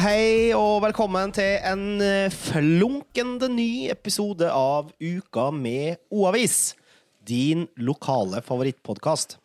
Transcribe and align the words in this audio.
hei 0.00 0.50
og 0.56 0.80
velkommen 0.82 1.30
til 1.34 1.60
en 1.62 2.00
eh, 2.02 2.32
flunkende 2.32 3.46
ny 3.52 3.86
episode 3.92 4.48
av 4.50 4.88
Uka 4.98 5.50
med 5.54 6.00
O-avis. 6.10 6.74
Din 7.22 7.68
lokale 7.78 8.42
favorittpodkast. 8.42 9.36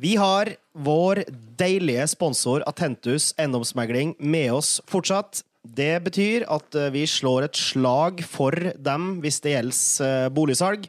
Vi 0.00 0.14
har 0.16 0.54
vår 0.72 1.24
deilige 1.60 2.06
sponsor 2.08 2.64
Atentus 2.68 3.34
eiendomsmegling 3.36 4.14
med 4.18 4.54
oss 4.56 4.78
fortsatt. 4.88 5.42
Det 5.60 5.98
betyr 6.06 6.46
at 6.48 6.78
eh, 6.78 6.92
vi 6.94 7.04
slår 7.10 7.50
et 7.50 7.60
slag 7.60 8.24
for 8.24 8.56
dem 8.80 9.18
hvis 9.24 9.42
det 9.44 9.58
gjelder 9.58 10.08
eh, 10.08 10.28
boligsalg. 10.32 10.88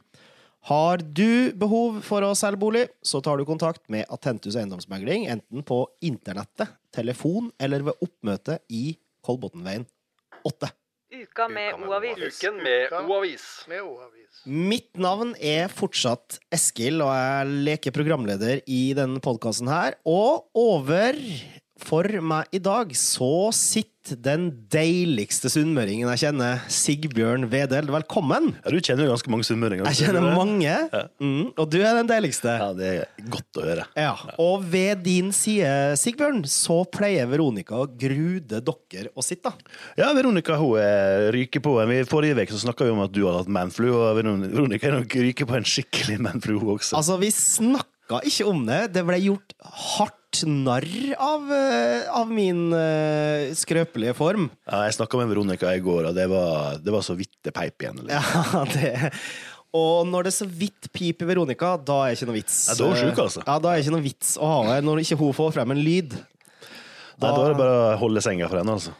Har 0.67 0.99
du 0.99 1.51
behov 1.55 2.01
for 2.03 2.23
å 2.27 2.33
selge 2.35 2.59
bolig, 2.59 2.87
så 3.03 3.19
tar 3.23 3.39
du 3.39 3.47
kontakt 3.47 3.83
med 3.91 4.07
Atentus 4.11 4.55
eiendomsmegling, 4.59 5.27
enten 5.31 5.63
på 5.63 5.85
internettet, 6.03 6.71
telefon 6.97 7.51
eller 7.61 7.85
ved 7.87 8.03
oppmøte 8.03 8.59
i 8.73 8.89
Kolbotnveien 9.25 9.85
8. 10.47 10.73
Uka 11.07 11.47
med 11.47 11.77
O-avis. 11.87 12.17
Uken 12.35 12.57
med 12.59 12.91
O-avis. 12.99 13.45
Mitt 14.43 14.97
navn 14.99 15.31
er 15.39 15.71
fortsatt 15.71 16.39
Eskil, 16.53 16.99
og 16.99 17.13
jeg 17.15 17.61
leker 17.69 17.95
programleder 17.95 18.59
i 18.67 18.81
denne 18.97 19.21
podkasten 19.23 19.71
her. 19.71 19.95
Og 20.03 20.49
over 20.57 21.15
for 21.79 22.19
meg 22.19 22.51
i 22.51 22.59
dag 22.63 22.91
så 22.97 23.49
sitter 23.55 23.96
den 24.23 24.47
deiligste 24.71 25.49
sunnmøringen 25.51 26.07
jeg 26.13 26.21
kjenner, 26.23 26.61
Sigbjørn 26.71 27.47
Wedel. 27.51 27.89
Velkommen! 27.91 28.53
Ja, 28.63 28.71
du 28.71 28.77
kjenner 28.79 29.07
jo 29.07 29.13
ganske 29.13 29.31
mange 29.33 29.47
sunnmøringer. 29.47 29.87
Jeg 29.91 30.07
kjenner 30.07 30.27
mange, 30.37 30.75
mm, 31.19 31.53
og 31.57 31.65
du 31.73 31.77
er 31.81 31.97
den 31.99 32.09
deiligste. 32.09 32.53
Ja, 32.61 32.69
det 32.77 32.91
er 32.93 33.27
godt 33.33 33.59
å 33.59 33.65
høre. 33.65 33.87
Ja, 33.99 34.13
Og 34.43 34.65
ved 34.71 35.03
din 35.05 35.33
side, 35.35 35.97
Sigbjørn, 35.99 36.43
så 36.51 36.79
pleier 36.93 37.29
Veronica 37.31 37.81
å 37.83 37.89
grude 37.89 38.61
dere 38.63 39.11
å 39.17 39.25
sitte. 39.25 39.51
Ja, 39.99 40.13
Veronica 40.17 40.57
hun 40.61 40.77
er 40.81 41.29
ryker 41.35 41.63
på. 41.63 41.75
I 41.83 42.01
forrige 42.07 42.47
uke 42.47 42.61
snakka 42.63 42.87
vi 42.87 42.95
om 42.95 43.03
at 43.05 43.13
du 43.15 43.23
hadde 43.25 43.43
hatt 43.43 43.55
manflu, 43.59 43.91
og 43.95 44.19
Veronica 44.21 44.89
er 44.89 44.99
nok 44.99 45.19
ryker 45.27 45.49
på 45.49 45.59
en 45.59 45.67
skikkelig 45.67 46.19
manflu 46.23 46.57
hun 46.59 46.75
også. 46.77 46.97
Altså, 46.99 47.19
vi 47.21 47.31
snakka 47.33 48.21
ikke 48.27 48.47
om 48.47 48.63
det. 48.67 48.81
Det 48.95 49.03
ble 49.07 49.19
gjort 49.25 49.57
hardt 49.97 50.15
narr 50.45 50.87
av, 51.17 51.49
eh, 51.53 52.07
av 52.13 52.29
min 52.31 52.67
uh, 52.73 53.49
skrøpelige 53.57 54.13
form. 54.17 54.49
Ja, 54.67 54.83
jeg 54.85 54.97
snakka 54.97 55.19
med 55.21 55.31
Veronica 55.31 55.73
i 55.73 55.83
går, 55.83 56.09
og 56.09 56.17
det 56.17 56.27
var, 56.31 56.77
det 56.83 56.93
var 56.93 57.05
så 57.05 57.15
vidt 57.17 57.33
det 57.45 57.53
peip 57.55 57.81
igjen. 57.81 58.03
Eller? 58.03 58.17
Ja, 58.17 58.63
det 58.75 58.93
Og 59.77 60.07
når 60.09 60.29
det 60.29 60.33
så 60.37 60.47
vidt 60.47 60.89
piper 60.95 61.29
Veronica, 61.29 61.75
da 61.77 61.99
er 62.05 62.13
det 62.13 62.19
ikke 62.19 62.29
noe 62.29 62.39
vits. 62.39 62.57
Ja, 62.69 62.77
da 62.79 62.89
er 62.91 63.01
syk, 63.01 63.21
altså. 63.25 63.43
Ja, 63.43 63.59
da 63.61 63.71
er 63.71 63.79
det 63.79 63.85
ikke 63.85 63.95
noe 63.97 64.07
vits 64.07 64.33
å 64.39 64.51
ha 64.51 64.59
med 64.69 64.87
når 64.87 65.03
ikke 65.03 65.19
hun 65.19 65.37
får 65.37 65.53
frem 65.59 65.75
en 65.75 65.83
lyd. 65.83 66.17
Nei, 67.17 67.29
da 67.31 67.33
er 67.33 67.53
det 67.53 67.59
bare 67.59 67.77
å 67.77 67.93
holde 68.01 68.21
senga 68.23 68.49
for 68.49 68.61
henne, 68.61 68.77
altså. 68.77 68.93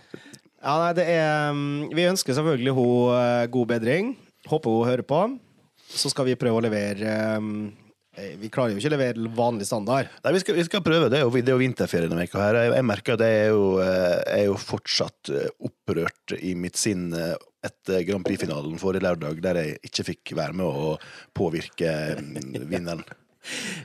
Ja, 0.58 0.78
nei, 0.82 0.94
det 0.98 1.04
er 1.14 1.52
mm, 1.54 1.90
Vi 1.96 2.08
ønsker 2.10 2.36
selvfølgelig 2.36 2.74
hun 2.76 3.12
eh, 3.16 3.50
god 3.54 3.74
bedring. 3.76 4.16
Håper 4.50 4.74
hun 4.74 4.90
hører 4.90 5.06
på. 5.06 5.20
Så 5.88 6.12
skal 6.12 6.28
vi 6.28 6.40
prøve 6.40 6.60
å 6.60 6.66
levere 6.66 7.14
eh, 7.38 7.52
Vi 8.18 8.50
klarer 8.54 8.74
jo 8.74 8.82
ikke 8.82 8.90
å 8.90 8.96
levere 8.96 9.32
vanlig 9.38 9.68
standard. 9.70 10.10
Nei, 10.24 10.34
vi 10.34 10.42
skal, 10.42 10.58
vi 10.58 10.66
skal 10.66 10.82
prøve. 10.86 11.10
Det 11.14 11.20
er 11.20 11.26
jo, 11.26 11.34
det 11.36 11.52
er 11.52 11.54
jo 11.54 11.62
vinterferie 11.62 12.10
her. 12.10 12.58
Jeg, 12.58 12.72
jeg 12.74 12.88
merker 12.90 13.18
at 13.18 13.26
jeg 13.26 13.44
er 13.44 13.52
jo, 13.54 13.68
eh, 13.84 14.16
er 14.40 14.44
jo 14.48 14.58
fortsatt 14.62 15.34
eh, 15.34 15.52
opprørt 15.70 16.34
i 16.40 16.56
mitt 16.58 16.80
sinn 16.82 17.12
eh, 17.14 17.36
etter 17.68 18.02
Grand 18.08 18.26
Prix-finalen 18.26 18.82
forrige 18.82 19.06
lørdag, 19.06 19.42
der 19.44 19.62
jeg 19.62 19.78
ikke 19.86 20.08
fikk 20.10 20.34
være 20.40 20.58
med 20.58 20.66
å 20.66 20.96
påvirke 21.38 21.94
vinneren. 22.18 23.06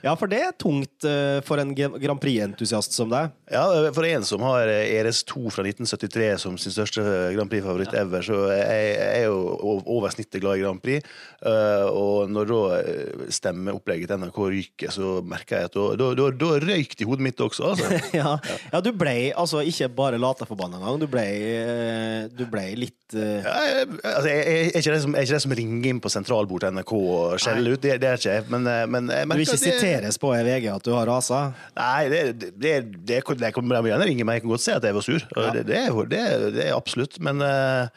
Ja, 0.03 0.17
for 0.19 0.31
det 0.31 0.43
er 0.45 0.57
tungt 0.59 1.07
eh, 1.09 1.39
for 1.47 1.63
en 1.63 1.75
Grand 1.77 2.21
Prix-entusiast 2.23 2.97
som 2.97 3.13
deg. 3.13 3.33
Ja, 3.53 3.65
for 3.95 4.07
en 4.09 4.27
som 4.27 4.45
har 4.47 4.69
ERS2 4.69 5.53
fra 5.55 5.67
1973 5.67 6.31
som 6.43 6.59
sin 6.61 6.75
største 6.75 7.05
Grand 7.37 7.51
Prix-favoritt 7.53 7.95
ever, 7.99 8.25
så 8.27 8.45
jeg 8.53 8.83
jeg 8.83 9.23
er 9.23 9.29
jo 9.29 9.81
over 9.87 10.13
snittet 10.13 10.43
glad 10.43 10.59
i 10.59 10.65
Grand 10.65 10.81
Prix. 10.83 11.07
Eh, 11.43 11.87
Og 11.93 12.31
når 12.31 12.51
da 12.51 12.61
eh, 12.79 13.25
stemmeopplegget 13.35 14.11
til 14.11 14.23
NRK 14.23 14.39
ryker, 14.55 14.95
så 14.95 15.13
merker 15.27 15.63
jeg 15.63 15.71
at 15.71 15.79
da, 15.79 16.11
da, 16.19 16.29
da, 16.39 16.51
røyk 16.63 16.97
det 16.97 17.05
i 17.05 17.09
hodet 17.09 17.27
mitt 17.27 17.43
også, 17.43 17.73
altså. 17.73 18.01
Ja, 18.21 18.37
ja 18.73 18.83
du 18.85 18.93
ble 18.97 19.33
altså 19.39 19.63
ikke 19.67 19.91
bare 19.97 20.21
lata 20.21 20.47
forbanna 20.49 20.81
engang, 20.81 21.01
du 21.03 21.09
ble, 21.11 21.25
eh, 21.25 22.29
du 22.33 22.45
ble 22.51 22.65
litt 22.79 23.17
uh... 23.17 23.41
Ja, 23.43 23.57
jeg, 23.69 23.89
altså, 23.99 24.29
jeg, 24.29 24.43
jeg, 24.43 24.71
er 24.73 24.83
ikke 24.83 24.95
det 24.97 25.03
som, 25.05 25.17
jeg 25.17 25.23
er 25.23 25.29
ikke 25.29 25.39
det 25.39 25.45
som 25.47 25.57
ringer 25.63 25.91
inn 25.93 26.03
på 26.03 26.13
sentralbordet 26.13 26.71
til 26.71 26.79
NRK 26.79 26.95
og 26.99 27.43
skjeller 27.43 27.77
ut, 27.77 27.83
det, 27.83 27.99
det 28.03 28.11
er 28.11 28.21
ikke 28.21 28.37
jeg. 28.37 28.47
Men, 28.53 28.69
eh, 28.71 28.85
men 28.91 29.13
jeg 29.13 29.31
merker 29.33 29.52
ikke 29.57 29.65
det- 29.71 29.81
siteres 29.81 30.19
på 30.23 30.33
i 30.37 30.43
VG 30.47 30.69
at 30.75 30.83
du 30.87 30.93
har 30.97 31.07
rasa? 31.07 31.41
Nei, 31.77 32.09
det, 32.09 32.23
det, 32.41 32.51
det, 32.61 32.73
det, 33.07 33.21
det 33.41 33.53
kan 33.55 33.69
de 33.69 33.83
gjerne 33.91 34.09
ringe 34.09 34.25
meg. 34.25 34.41
Jeg 34.41 34.43
kan 34.47 34.51
godt 34.55 34.65
si 34.65 34.73
at 34.75 34.83
jeg 34.85 34.95
var 34.95 35.01
sur. 35.07 35.21
Ja. 35.37 35.51
Det, 35.57 35.67
det, 35.69 35.77
er, 35.87 36.03
det, 36.15 36.19
er- 36.33 36.51
det 36.57 36.67
er 36.71 36.75
absolutt. 36.77 37.19
Men 37.21 37.41
eh, 37.43 37.83
eh, 37.83 37.89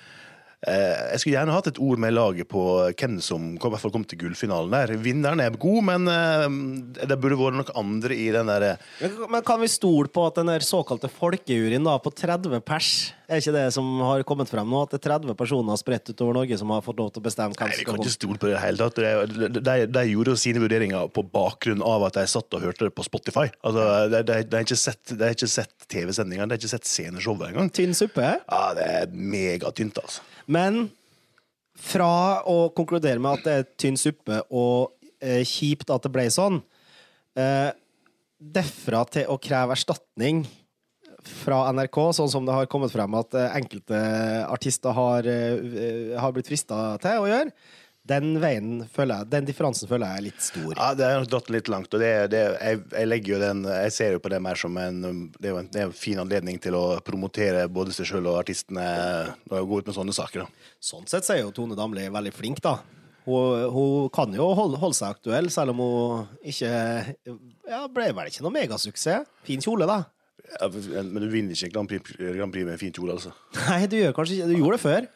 jeg 0.66 1.22
skulle 1.22 1.36
gjerne 1.36 1.56
hatt 1.56 1.70
et 1.70 1.81
ord 1.81 2.02
med 2.02 2.16
laget 2.16 2.50
på 2.50 2.64
hvem 2.92 3.20
som 3.24 3.52
i 3.56 3.62
hvert 3.62 3.81
fall 3.81 3.94
kom 3.94 4.06
til 4.08 4.20
gullfinalen 4.24 4.74
der. 4.74 4.96
Vinneren 5.02 5.44
er 5.44 5.56
god, 5.59 5.81
men 5.92 6.09
eh, 6.12 7.06
det 7.06 7.20
burde 7.22 7.40
vært 7.40 7.59
noen 7.59 7.80
andre 7.86 8.18
i 8.18 8.30
den 8.34 8.50
derre 8.50 8.76
Men 9.02 9.36
men 9.36 9.44
kan 9.46 9.59
vi 9.62 9.68
stole 9.72 10.09
på 10.12 10.24
at 10.28 10.38
den 10.40 10.50
der 10.50 10.64
såkalte 10.66 11.09
folkejuryen 11.12 11.86
da, 11.86 11.98
på 12.02 12.12
30 12.14 12.62
pers, 12.66 12.90
er 13.28 13.42
ikke 13.42 13.53
det 13.56 13.66
som 13.74 13.88
har 14.06 14.24
kommet 14.28 14.50
frem 14.52 14.70
nå? 14.70 14.84
At 14.86 14.94
det 14.94 15.00
er 15.02 15.16
30 15.16 15.38
personer 15.38 15.80
spredt 15.81 16.12
utover 16.12 16.38
Norge 16.38 16.59
som 16.62 16.72
har 16.74 16.84
fått 16.86 17.00
lov 17.02 17.12
til 17.14 17.24
å 17.24 17.26
bestemme 17.26 17.56
hvem 17.56 17.58
som 17.58 17.72
Nei, 17.72 17.78
som 17.78 17.82
Vi 17.82 17.88
kan 17.90 18.02
ikke 18.03 18.14
stole 18.16 18.42
på 18.42 18.50
det 18.50 18.53
i 18.53 18.56
det 18.56 18.64
hele 18.64 18.90
tatt. 18.90 19.02
De, 19.02 19.50
de, 19.58 19.76
de 19.97 20.06
gjorde 20.12 20.36
jo 20.36 20.42
sine 20.46 20.62
vurderinger 20.64 21.09
på 21.16 21.26
bakgrunn 21.34 21.84
av 21.86 22.06
at 22.09 22.20
de 22.20 22.28
satt 22.30 22.58
og 22.58 22.68
hørte 22.68 22.88
det 22.88 22.94
på 22.96 23.08
Spotify. 23.08 23.47
Altså, 23.66 23.88
de, 24.16 24.38
har 24.40 24.64
ikke 24.64 24.80
sett, 24.80 25.03
de 25.12 25.22
har 25.26 25.36
ikke 25.36 25.52
sett 25.52 25.90
TV-sendingene, 25.92 26.59
ikke 26.59 26.72
sett 26.76 26.90
sceneshowet 26.90 27.50
engang. 27.52 27.74
Tynn 27.74 27.97
suppe? 27.97 28.36
Ja, 28.46 28.64
det 28.78 28.88
er 29.02 29.14
megatynt, 29.14 30.00
altså. 30.03 30.24
Men 30.45 30.85
fra 31.75 32.41
å 32.47 32.69
konkludere 32.75 33.19
med 33.19 33.39
at 33.39 33.47
det 33.47 33.56
er 33.56 33.72
tynn 33.79 33.97
suppe 34.00 34.41
og 34.50 34.94
eh, 35.19 35.44
kjipt 35.47 35.91
at 35.91 36.06
det 36.06 36.11
ble 36.13 36.28
sånn, 36.31 36.61
eh, 37.35 37.72
derfra 38.39 39.03
til 39.11 39.31
å 39.31 39.39
kreve 39.41 39.75
erstatning 39.75 40.44
fra 41.25 41.66
NRK, 41.73 42.00
sånn 42.13 42.29
som 42.31 42.45
det 42.45 42.53
har 42.55 42.69
kommet 42.69 42.94
frem 42.94 43.17
at 43.17 43.35
eh, 43.38 43.57
enkelte 43.57 44.00
artister 44.45 44.95
har, 44.95 45.28
eh, 45.28 46.13
har 46.19 46.35
blitt 46.35 46.50
frista 46.51 46.95
til 47.01 47.23
å 47.23 47.29
gjøre, 47.29 47.53
den 48.05 48.35
veien 48.41 48.83
føler 48.93 49.23
jeg, 49.23 49.29
den 49.33 49.47
differansen 49.47 49.89
føler 49.89 50.11
jeg 50.11 50.21
er 50.21 50.25
litt 50.27 50.43
stor. 50.45 50.71
Ja, 50.77 50.89
det 50.97 51.07
har 51.09 51.25
dratt 51.29 51.47
litt 51.53 51.69
langt, 51.73 51.93
og 51.97 52.03
det, 52.03 52.11
det, 52.33 52.41
jeg, 52.61 52.81
jeg 52.93 53.09
legger 53.09 53.33
jo 53.35 53.39
den 53.41 53.63
Jeg 53.66 53.93
ser 53.95 54.11
jo 54.17 54.21
på 54.21 54.29
det 54.33 54.39
mer 54.45 54.59
som 54.61 54.77
en 54.77 54.99
Det 55.33 55.49
er 55.49 55.55
jo 55.55 55.61
en, 55.63 55.69
det 55.73 55.81
er 55.81 55.88
en 55.89 55.95
fin 55.97 56.21
anledning 56.21 56.59
til 56.61 56.77
å 56.77 56.83
promotere 57.05 57.66
både 57.71 57.95
seg 57.97 58.09
sjøl 58.11 58.29
og 58.29 58.38
artistene 58.43 58.85
når 59.47 59.57
jeg 59.57 59.69
går 59.71 59.81
ut 59.85 59.89
med 59.89 59.97
sånne 59.97 60.16
saker. 60.17 60.45
da. 60.45 60.69
Sånn 60.91 61.09
sett 61.09 61.25
så 61.25 61.33
er 61.35 61.41
jo 61.43 61.53
Tone 61.55 61.77
Damli 61.77 62.05
veldig 62.13 62.33
flink, 62.35 62.61
da. 62.66 62.77
Hun, 63.25 63.63
hun 63.73 64.09
kan 64.13 64.33
jo 64.37 64.51
holde, 64.53 64.77
holde 64.77 64.97
seg 64.99 65.16
aktuell, 65.17 65.49
selv 65.49 65.73
om 65.73 65.81
hun 65.81 66.27
ikke 66.45 66.69
Ja, 67.66 67.87
ble 67.89 68.11
vel 68.13 68.29
ikke 68.29 68.45
noe 68.45 68.53
megasuksess. 68.53 69.25
Fin 69.47 69.63
kjole, 69.66 69.87
da. 69.89 70.03
Ja, 70.59 70.69
men 70.69 71.23
du 71.23 71.29
vinner 71.31 71.57
ikke 71.57 71.72
Grand 71.73 71.89
Prix, 71.89 72.13
Grand 72.22 72.53
Prix 72.53 72.67
med 72.67 72.75
en 72.75 72.81
fin 72.81 72.93
kjole, 72.93 73.16
altså. 73.17 73.33
Nei, 73.66 73.87
du 73.89 73.97
gjør 73.97 74.13
kanskje 74.13 74.37
ikke 74.37 74.49
Du 74.51 74.59
gjorde 74.59 74.77
det 74.77 74.83
før. 74.85 75.07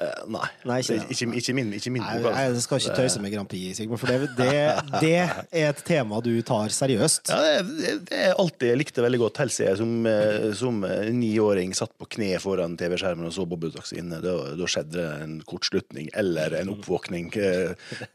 Eh, 0.00 0.20
nei. 0.32 0.46
Nei, 0.64 0.78
ikke 0.80 0.96
ikke, 1.12 1.26
ikke, 1.36 1.54
min, 1.56 1.72
ikke 1.76 1.90
min 1.92 2.04
bok, 2.04 2.30
altså. 2.30 2.40
jeg 2.40 2.62
skal 2.64 2.80
ikke 2.80 2.94
tøyse 2.96 3.20
med 3.20 3.32
Grand 3.34 3.48
Prix, 3.50 3.76
Sigmund, 3.76 4.00
for 4.00 4.08
det, 4.08 4.30
det, 4.38 4.54
det 5.02 5.16
er 5.20 5.66
et 5.68 5.82
tema 5.84 6.22
du 6.24 6.30
tar 6.46 6.72
seriøst. 6.72 7.28
Ja, 7.28 7.40
det, 7.68 7.96
det, 8.08 8.20
er 8.30 8.38
alltid 8.40 8.72
jeg 8.72 8.80
likte 8.80 9.04
veldig 9.04 9.20
godt. 9.20 9.42
Helt 9.42 9.52
siden 9.52 9.68
jeg 9.68 9.80
som, 9.82 9.92
eh, 10.08 10.46
som 10.56 10.78
eh, 10.88 11.10
niåring 11.12 11.74
satt 11.76 11.92
på 12.00 12.08
kne 12.16 12.30
foran 12.40 12.78
TV-skjermen 12.80 13.28
og 13.28 13.34
så 13.36 13.44
Bobbeldags 13.50 13.92
inne. 13.92 14.22
Da, 14.24 14.36
da 14.56 14.70
skjedde 14.70 15.04
en 15.20 15.36
kortslutning 15.44 16.08
eller 16.16 16.56
en 16.62 16.72
oppvåkning, 16.78 17.28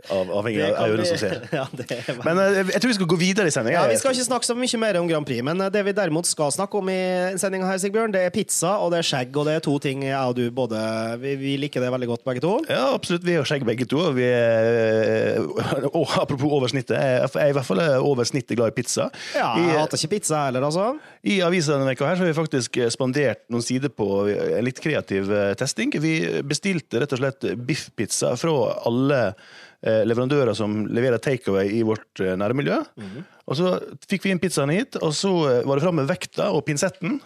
av, 0.10 0.34
avhengig 0.40 0.66
av 0.72 0.90
øynene 0.90 1.08
som 1.12 1.22
ser. 1.22 1.44
Ja, 1.56 1.68
er 1.70 2.18
Men 2.26 2.40
jeg, 2.42 2.66
jeg 2.74 2.82
tror 2.82 2.90
vi 2.90 2.96
skal 2.98 3.08
gå 3.14 3.18
videre 3.20 3.48
i 3.48 3.54
sendinga. 3.54 3.84
ja, 3.86 3.92
Vi 3.94 4.00
skal 4.02 4.16
ikke 4.16 4.26
snakke 4.26 4.48
så 4.48 4.58
mye 4.58 4.80
mer 4.82 4.98
om 5.00 5.08
Grand 5.10 5.28
Prix, 5.28 5.46
men 5.46 5.62
det 5.72 5.86
vi 5.86 5.94
derimot 5.96 6.28
skal 6.28 6.52
snakke 6.52 6.82
om 6.82 6.90
i 6.92 7.00
sendinga 7.40 7.70
her, 7.70 7.80
Sigbjørn, 7.80 8.14
det 8.16 8.26
er 8.26 8.34
pizza 8.34 8.76
og 8.82 8.92
det 8.92 9.04
er 9.04 9.08
skjegg, 9.08 9.38
og 9.38 9.48
det 9.48 9.60
er 9.60 9.64
to 9.64 9.78
ting 9.84 10.04
jeg 10.08 10.18
og 10.18 10.36
du 10.36 10.44
både 10.56 10.82
Vi, 11.22 11.36
vi 11.40 11.56
liker 11.62 11.75
det 11.84 11.92
veldig 11.94 12.10
godt, 12.12 12.24
begge 12.28 12.44
to. 12.44 12.54
Ja, 12.70 12.94
absolutt. 12.96 13.26
Vi 13.28 13.36
har 13.38 13.48
skjegg 13.48 13.66
begge 13.68 13.88
to. 13.90 14.00
og 14.10 14.16
Vi 14.18 14.26
er, 14.28 15.42
og 15.98 16.16
apropos 16.22 16.48
over 16.48 16.72
snittet. 16.72 16.96
Jeg 16.96 17.30
er 17.44 17.52
i 17.52 17.58
hvert 17.58 17.68
fall 17.68 17.84
over 17.98 18.28
snittet 18.28 18.58
glad 18.60 18.74
i 18.74 18.78
pizza. 18.78 19.10
Ja, 19.36 19.52
jeg 19.60 19.74
I, 19.74 19.78
hater 19.80 20.00
ikke 20.00 20.16
pizza 20.16 20.46
heller, 20.48 20.66
altså. 20.70 20.88
I 21.26 21.42
avisa 21.46 21.76
denne 21.76 21.92
veka 21.92 22.10
her 22.10 22.20
så 22.20 22.26
har 22.26 22.32
vi 22.32 22.40
faktisk 22.40 22.82
spandert 22.94 23.46
noen 23.54 23.66
sider 23.66 23.94
på 23.94 24.10
en 24.32 24.66
litt 24.66 24.82
kreativ 24.84 25.32
eh, 25.34 25.54
testing. 25.60 25.94
Vi 26.02 26.16
bestilte 26.48 27.04
rett 27.04 27.16
og 27.16 27.24
slett 27.24 27.52
biffpizza 27.68 28.36
fra 28.40 28.58
alle 28.88 29.22
eh, 29.28 30.04
leverandører 30.08 30.58
som 30.58 30.84
leverer 30.88 31.24
takeaway 31.24 31.72
i 31.80 31.86
vårt 31.88 32.22
nærmiljø. 32.22 32.82
Mm 32.96 33.08
-hmm. 33.10 33.32
Og 33.46 33.60
så 33.60 33.76
fikk 34.10 34.26
vi 34.26 34.34
inn 34.34 34.42
pizzaen 34.42 34.74
hit, 34.74 34.98
og 35.02 35.14
så 35.16 35.32
eh, 35.50 35.64
var 35.68 35.78
det 35.78 35.86
fram 35.86 36.00
med 36.02 36.10
vekta 36.10 36.50
og 36.56 36.66
pinsetten. 36.66 37.20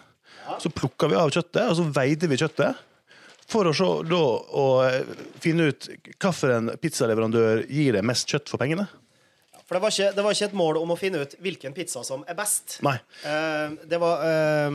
Så 0.60 0.72
plukka 0.74 1.06
vi 1.06 1.14
av 1.14 1.30
kjøttet, 1.30 1.62
og 1.70 1.76
så 1.78 1.84
veide 1.94 2.28
vi 2.28 2.38
kjøttet. 2.40 2.78
For 3.50 3.66
å, 3.66 3.74
se, 3.74 3.86
da, 4.06 4.22
å 4.62 4.64
eh, 4.86 5.22
finne 5.42 5.70
ut 5.72 5.88
hvilken 5.90 6.70
pizzaleverandør 6.78 7.64
gir 7.66 7.98
det 7.98 8.04
mest 8.06 8.30
kjøtt 8.30 8.50
for 8.52 8.62
pengene. 8.62 8.86
For 9.70 9.78
det 9.78 9.84
var, 9.84 9.94
ikke, 9.94 10.14
det 10.16 10.22
var 10.26 10.34
ikke 10.34 10.46
et 10.48 10.56
mål 10.58 10.78
om 10.80 10.90
å 10.90 10.98
finne 10.98 11.20
ut 11.22 11.34
hvilken 11.42 11.74
pizza 11.74 12.02
som 12.02 12.24
er 12.26 12.34
best. 12.38 12.80
Nei. 12.82 12.96
Uh, 13.22 13.76
det 13.86 14.00
var 14.02 14.24
uh, 14.26 14.70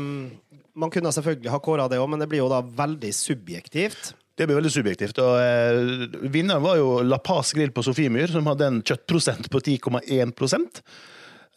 Man 0.79 0.93
kunne 0.93 1.11
selvfølgelig 1.11 1.51
ha 1.51 1.59
kåra 1.63 1.89
det 1.91 1.99
òg, 1.99 2.07
men 2.13 2.23
det 2.23 2.29
blir 2.31 2.39
jo 2.39 2.51
da 2.51 2.61
veldig 2.63 3.11
subjektivt. 3.15 4.13
Det 4.35 4.47
blir 4.47 4.59
veldig 4.61 4.71
subjektivt. 4.71 5.19
og 5.19 5.35
uh, 5.35 6.15
Vinneren 6.31 6.63
var 6.63 6.79
jo 6.79 7.01
La 7.03 7.19
Paz 7.19 7.51
Grill 7.55 7.75
på 7.75 7.83
Sofiemyr, 7.83 8.31
som 8.31 8.47
hadde 8.47 8.71
en 8.71 8.79
kjøttprosent 8.87 9.51
på 9.51 9.63
10,1 9.67 10.31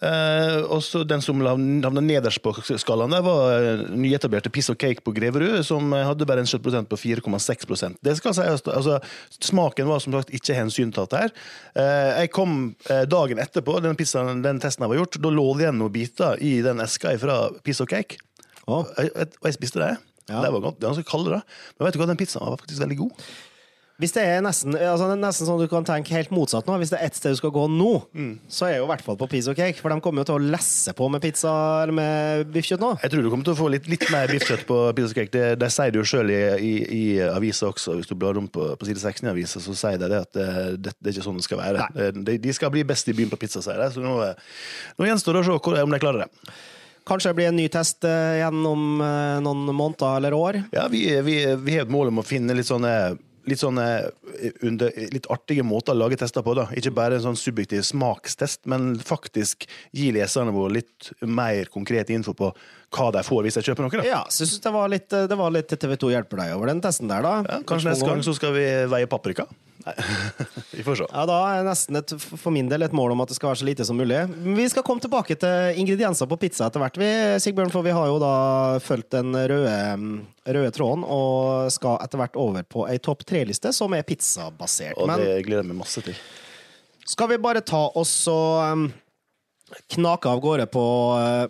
eh, 0.05 0.59
Og 0.69 0.83
så 0.85 1.03
Den 1.09 1.23
som 1.25 1.41
havna 1.43 2.03
nederst 2.05 2.43
på 2.45 2.53
skalaen, 2.69 3.15
der 3.15 3.25
var 3.27 3.55
eh, 3.57 3.85
nyetablerte 3.93 4.53
Piss 4.55 4.71
og 4.73 4.79
Cake 4.81 5.05
på 5.05 5.15
Greverud, 5.17 5.61
som 5.67 5.93
eh, 5.93 6.07
hadde 6.07 6.29
bare 6.29 6.45
en 6.45 6.51
kjøttprosent 6.51 6.91
på 6.91 7.01
4,6% 7.01 8.01
Det 8.05 8.17
skal 8.19 8.37
sies, 8.37 8.65
altså, 8.67 8.99
Smaken 9.39 9.91
var 9.91 10.03
som 10.05 10.17
sagt 10.17 10.33
ikke 10.35 10.57
hensyntatt 10.57 11.17
her. 11.17 11.35
Eh, 11.75 12.25
jeg 12.25 12.33
kom 12.35 12.59
eh, 12.91 13.05
dagen 13.11 13.41
etterpå, 13.43 13.79
den, 13.85 13.99
pizzaen, 13.99 14.43
den 14.45 14.61
testen 14.63 14.87
jeg 14.87 14.95
var 14.95 15.03
gjort, 15.03 15.21
da 15.23 15.33
lå 15.33 15.47
det 15.57 15.67
igjen 15.67 15.81
noen 15.83 15.95
biter 15.95 16.43
i 16.45 16.59
den 16.65 16.83
eska 16.85 17.15
fra 17.21 17.41
Piss 17.65 17.83
og 17.85 17.91
Cake. 17.93 18.21
Oh. 18.67 18.83
Og 18.83 18.95
jeg, 18.99 19.13
jeg, 19.15 19.35
og 19.41 19.49
jeg 19.49 19.59
spiste 19.59 19.83
det. 19.83 19.95
Ja. 20.29 20.43
Det 20.45 20.51
var 20.53 20.61
godt, 20.61 20.81
ganske 20.83 21.07
kaldt, 21.09 21.31
da. 21.33 21.41
Men 21.79 21.89
vet 21.89 21.97
du 21.97 22.03
hva, 22.03 22.09
den 22.11 22.19
pizzaen 22.21 22.45
var 22.45 22.59
faktisk 22.61 22.83
veldig 22.85 22.99
god. 23.01 23.29
Hvis 23.99 24.13
det 24.15 24.23
er 24.31 24.43
nesten, 24.47 24.77
altså 24.79 25.09
det 25.09 25.15
er 25.17 25.23
nesten 25.25 25.47
sånn 25.49 25.59
du 25.59 25.65
kan 25.67 25.83
tenke 25.83 26.13
helt 26.15 26.31
motsatt 26.31 26.69
nå. 26.71 26.77
Hvis 26.79 26.93
det 26.93 27.01
er 27.01 27.09
ett 27.09 27.17
sted 27.19 27.33
du 27.35 27.39
skal 27.41 27.51
gå 27.51 27.65
nå, 27.73 27.89
så 28.47 28.69
er 28.69 28.77
det 28.77 28.79
jo 28.79 28.85
i 28.87 28.91
hvert 28.93 29.03
fall 29.03 29.17
på 29.19 29.27
Pizza 29.33 29.55
Cake. 29.59 29.81
For 29.83 29.91
de 29.91 29.97
kommer 30.05 30.23
jo 30.23 30.29
til 30.29 30.37
å 30.39 30.51
lesse 30.55 30.95
på 30.95 31.09
med 31.11 31.25
pizza 31.25 31.51
eller 31.83 31.97
med 31.99 32.53
biffkjøtt 32.55 32.85
nå. 32.85 32.93
Jeg 33.03 33.11
tror 33.11 33.27
du 33.27 33.31
kommer 33.33 33.49
til 33.49 33.57
å 33.57 33.59
få 33.59 33.67
litt, 33.75 33.89
litt 33.91 34.07
mer 34.15 34.31
biffkjøtt 34.31 34.63
på 34.69 34.79
pizza 35.01 35.19
cake. 35.19 35.33
Det, 35.35 35.43
det 35.59 35.71
sier 35.75 35.91
de 35.91 35.99
jo 35.99 36.07
sjøl 36.13 36.31
i, 36.31 36.39
i, 36.63 36.73
i 37.01 37.03
avisa 37.27 37.73
også. 37.73 37.97
Hvis 37.99 38.07
du 38.13 38.15
blar 38.23 38.39
om 38.39 38.47
på, 38.55 38.69
på 38.79 38.87
side 38.87 39.03
16 39.03 39.27
i 39.27 39.33
avisa, 39.35 39.65
så 39.67 39.75
sier 39.83 39.99
de 39.99 40.13
det 40.15 40.23
at 40.29 40.33
det, 40.39 40.49
det, 40.79 40.95
det 40.95 41.11
er 41.11 41.19
ikke 41.19 41.27
sånn 41.27 41.43
det 41.43 41.49
skal 41.51 41.65
være. 41.65 41.91
De, 42.23 42.39
de 42.47 42.55
skal 42.55 42.71
bli 42.79 42.87
best 42.87 43.11
i 43.11 43.19
byen 43.19 43.35
på 43.35 43.43
pizza, 43.43 43.65
sier 43.67 43.83
de. 43.83 43.91
Så 43.99 44.07
nå, 44.07 44.15
nå 45.03 45.11
gjenstår 45.11 45.41
det 45.41 45.43
å 45.43 45.49
se 45.51 45.59
hvor- 45.59 45.83
om 45.83 45.91
de 45.99 46.05
klarer 46.07 46.29
det. 46.29 46.55
Kanskje 47.09 47.31
det 47.33 47.37
blir 47.41 47.49
en 47.51 47.57
ny 47.57 47.67
test 47.73 48.05
eh, 48.05 48.35
igjen 48.39 48.63
om 48.69 49.01
eh, 49.01 49.39
noen 49.43 49.71
måneder 49.75 50.19
eller 50.21 50.35
år. 50.37 50.63
Ja, 50.77 50.87
vi, 50.93 51.07
vi, 51.25 51.41
vi 51.65 51.79
har 51.81 51.87
et 51.87 51.93
mål 51.99 52.11
om 52.13 52.21
å 52.23 52.27
finne 52.27 52.55
litt 52.55 52.69
sånne 52.69 53.17
Litt 53.49 53.63
sånne 53.63 53.85
under, 54.67 54.93
litt 55.15 55.29
artige 55.33 55.65
måter 55.67 55.95
å 55.95 56.03
lage 56.03 56.19
tester 56.21 56.45
på. 56.45 56.55
da. 56.59 56.67
Ikke 56.77 56.93
bare 56.95 57.19
en 57.19 57.25
sånn 57.31 57.41
subjektiv 57.41 57.87
smakstest, 57.89 58.67
men 58.69 58.97
faktisk 59.01 59.65
gi 59.97 60.11
leserne 60.17 60.55
våre 60.55 60.79
litt 60.79 61.13
mer 61.25 61.71
konkret 61.73 62.13
info 62.13 62.37
på 62.37 62.53
hva 62.95 63.11
de 63.13 63.23
får 63.27 63.43
hvis 63.45 63.59
de 63.59 63.63
kjøper 63.69 63.85
noe. 63.85 64.01
da. 64.01 64.05
Ja, 64.09 64.21
så 64.33 64.45
jeg 64.45 64.53
synes 64.55 64.65
det 64.65 64.75
var 64.75 64.93
litt, 64.93 65.09
det 65.13 65.37
var 65.39 65.53
litt 65.55 65.73
TV 65.75 65.97
2 66.01 66.13
hjelper 66.15 66.41
deg 66.45 66.53
over 66.57 66.71
den 66.73 66.83
testen 66.85 67.11
der, 67.11 67.25
da. 67.27 67.35
Ja, 67.45 67.63
kanskje 67.69 67.93
neste 67.93 68.09
gang 68.09 68.23
så 68.25 68.35
skal 68.37 68.55
vi 68.57 68.69
veie 68.89 69.09
paprika. 69.11 69.45
Nei, 69.85 69.93
vi 70.75 70.83
får 70.87 70.97
se. 70.99 71.05
Ja, 71.13 71.23
Da 71.29 71.37
er 71.53 71.67
nesten 71.69 72.01
et, 72.01 72.11
for 72.19 72.51
min 72.55 72.67
del 72.69 72.83
et 72.83 72.97
mål 72.97 73.13
om 73.15 73.23
at 73.23 73.31
det 73.31 73.37
skal 73.39 73.53
være 73.53 73.61
så 73.61 73.69
lite 73.69 73.85
som 73.87 73.97
mulig. 74.01 74.19
Vi 74.59 74.67
skal 74.73 74.85
komme 74.87 75.05
tilbake 75.05 75.37
til 75.39 75.79
ingredienser 75.85 76.29
på 76.29 76.39
pizza 76.43 76.67
etter 76.67 76.83
hvert, 76.83 76.99
vi, 76.99 77.11
Sigbjørn, 77.45 77.71
for 77.73 77.87
vi 77.87 77.95
har 77.95 78.09
jo 78.11 78.19
da 78.23 78.33
fulgt 78.85 79.13
den 79.15 79.37
røde, 79.37 79.77
røde 80.59 80.73
tråden 80.75 81.05
og 81.07 81.69
skal 81.73 82.01
etter 82.05 82.21
hvert 82.25 82.41
over 82.41 82.67
på 82.69 82.89
ei 82.91 82.99
topp 83.05 83.23
tre-liste 83.29 83.73
som 83.77 83.95
er 83.97 84.07
pizzabasert. 84.09 84.99
Og 84.99 85.13
det 85.15 85.43
gleder 85.47 85.63
jeg 85.63 85.71
meg 85.71 85.81
masse 85.85 86.03
til. 86.09 86.17
skal 87.09 87.31
vi 87.37 87.39
bare 87.41 87.63
ta 87.65 87.85
oss 87.97 88.17
og 88.33 88.73
um, 88.73 88.89
knake 89.95 90.29
av 90.31 90.41
gårde 90.43 90.67
på, 90.73 90.85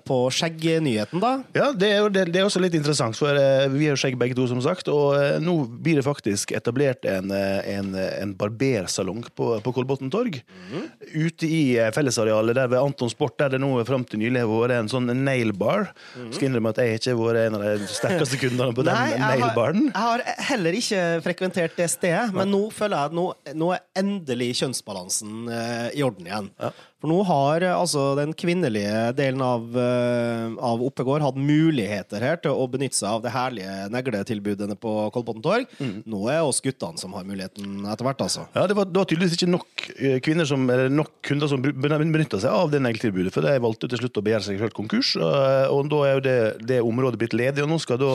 på 0.06 0.18
skjeggnyheten, 0.34 1.20
da? 1.22 1.32
Ja, 1.56 1.70
det 1.76 1.90
er, 1.92 1.98
jo, 2.02 2.10
det, 2.12 2.24
det 2.34 2.40
er 2.40 2.48
også 2.48 2.62
litt 2.62 2.76
interessant, 2.78 3.16
for 3.18 3.36
eh, 3.38 3.66
vi 3.72 3.86
har 3.86 3.96
jo 3.96 4.00
skjegg 4.02 4.18
begge 4.20 4.36
to, 4.38 4.46
som 4.50 4.60
sagt. 4.64 4.90
Og 4.92 5.14
eh, 5.18 5.38
nå 5.42 5.54
blir 5.68 6.00
det 6.00 6.06
faktisk 6.06 6.52
etablert 6.56 7.06
en, 7.08 7.32
eh, 7.34 7.60
en, 7.76 7.92
en 7.94 8.34
barbersalong 8.38 9.24
på, 9.38 9.50
på 9.64 9.74
Kolbotn 9.76 10.10
torg. 10.12 10.40
Mhm. 10.68 10.86
Ute 11.08 11.48
i 11.48 11.62
fellesarealet 11.94 12.58
der 12.58 12.68
ved 12.70 12.82
Anton 12.82 13.10
Sport, 13.12 13.38
der 13.40 13.54
det 13.54 13.62
nå 13.62 13.70
fram 13.88 14.04
til 14.08 14.20
nylig 14.22 14.42
har 14.42 14.50
vært 14.50 14.76
en 14.76 14.90
sånn 14.92 15.12
nail 15.24 15.54
bar. 15.56 15.88
Skal 16.34 16.50
innrømme 16.50 16.74
at 16.74 16.82
jeg 16.82 16.98
ikke 16.98 17.14
har 17.14 17.22
vært 17.22 17.46
en 17.46 17.58
av 17.58 17.66
de 17.68 17.88
sterkeste 17.90 18.40
kundene 18.42 18.76
på 18.76 18.84
den. 18.84 18.98
Nei, 18.98 19.14
jeg 19.14 19.22
nail 19.22 19.46
har, 19.46 19.54
baren. 19.56 19.88
jeg 19.88 20.04
har 20.04 20.24
heller 20.50 20.78
ikke 20.78 21.06
frekventert 21.24 21.78
det 21.78 21.88
stedet, 21.92 22.28
men 22.36 22.52
nå 22.52 22.66
føler 22.74 22.98
jeg 22.98 23.12
at 23.12 23.18
nå, 23.18 23.26
nå 23.62 23.72
er 23.76 23.84
endelig 24.02 24.52
kjønnsbalansen 24.60 25.50
eh, 25.54 25.88
i 25.98 26.04
orden 26.06 26.28
igjen. 26.28 26.52
For 26.98 27.10
nå 27.10 27.18
har 27.28 27.62
eh, 27.62 27.74
altså 27.74 28.10
den 28.18 28.32
kvinnelige 28.34 29.12
delen 29.18 29.42
av, 29.44 29.66
eh, 29.78 30.46
av 30.66 30.80
Oppegård 30.82 31.22
hatt 31.22 31.38
muligheter 31.38 32.24
her 32.24 32.40
til 32.42 32.58
å 32.58 32.66
benytte 32.70 32.98
seg 32.98 33.12
av 33.12 33.22
det 33.22 33.34
herlige 33.34 33.74
negletilbudene 33.94 34.74
på 34.82 34.94
Kolbotn 35.14 35.44
torg. 35.44 35.68
Mm. 35.78 36.00
Nå 36.10 36.24
er 36.26 36.40
det 36.40 36.48
oss 36.48 36.58
guttene 36.64 36.98
som 36.98 37.14
har 37.14 37.28
muligheten 37.28 37.86
etter 37.86 38.08
hvert, 38.08 38.24
altså. 38.26 38.48
Ja, 38.56 38.66
det 38.66 38.74
var, 38.78 38.90
det 38.90 38.98
var 38.98 39.06
tydeligvis 39.06 39.38
ikke 39.38 39.52
nok 39.52 39.86
eh, 39.94 40.18
kvinner 40.26 40.48
som, 40.50 40.66
eller 40.66 40.90
nok 40.90 41.14
kunder 41.28 41.50
som 41.50 41.62
benytta 41.62 42.42
seg 42.42 42.50
av 42.50 42.74
det 42.74 42.82
negletilbudet, 42.82 43.34
for 43.34 43.46
de 43.46 43.54
valgte 43.62 43.92
til 43.92 44.02
slutt 44.02 44.18
å 44.18 44.26
begjære 44.26 44.48
seg 44.48 44.60
selv 44.64 44.74
konkurs, 44.74 45.14
og, 45.22 45.38
og 45.76 45.94
da 45.94 46.02
er 46.08 46.18
jo 46.18 46.26
det, 46.26 46.38
det 46.66 46.82
området 46.82 47.22
blitt 47.22 47.38
ledig, 47.38 47.62
og 47.62 47.70
nå 47.70 47.78
skal 47.84 48.02
da 48.02 48.12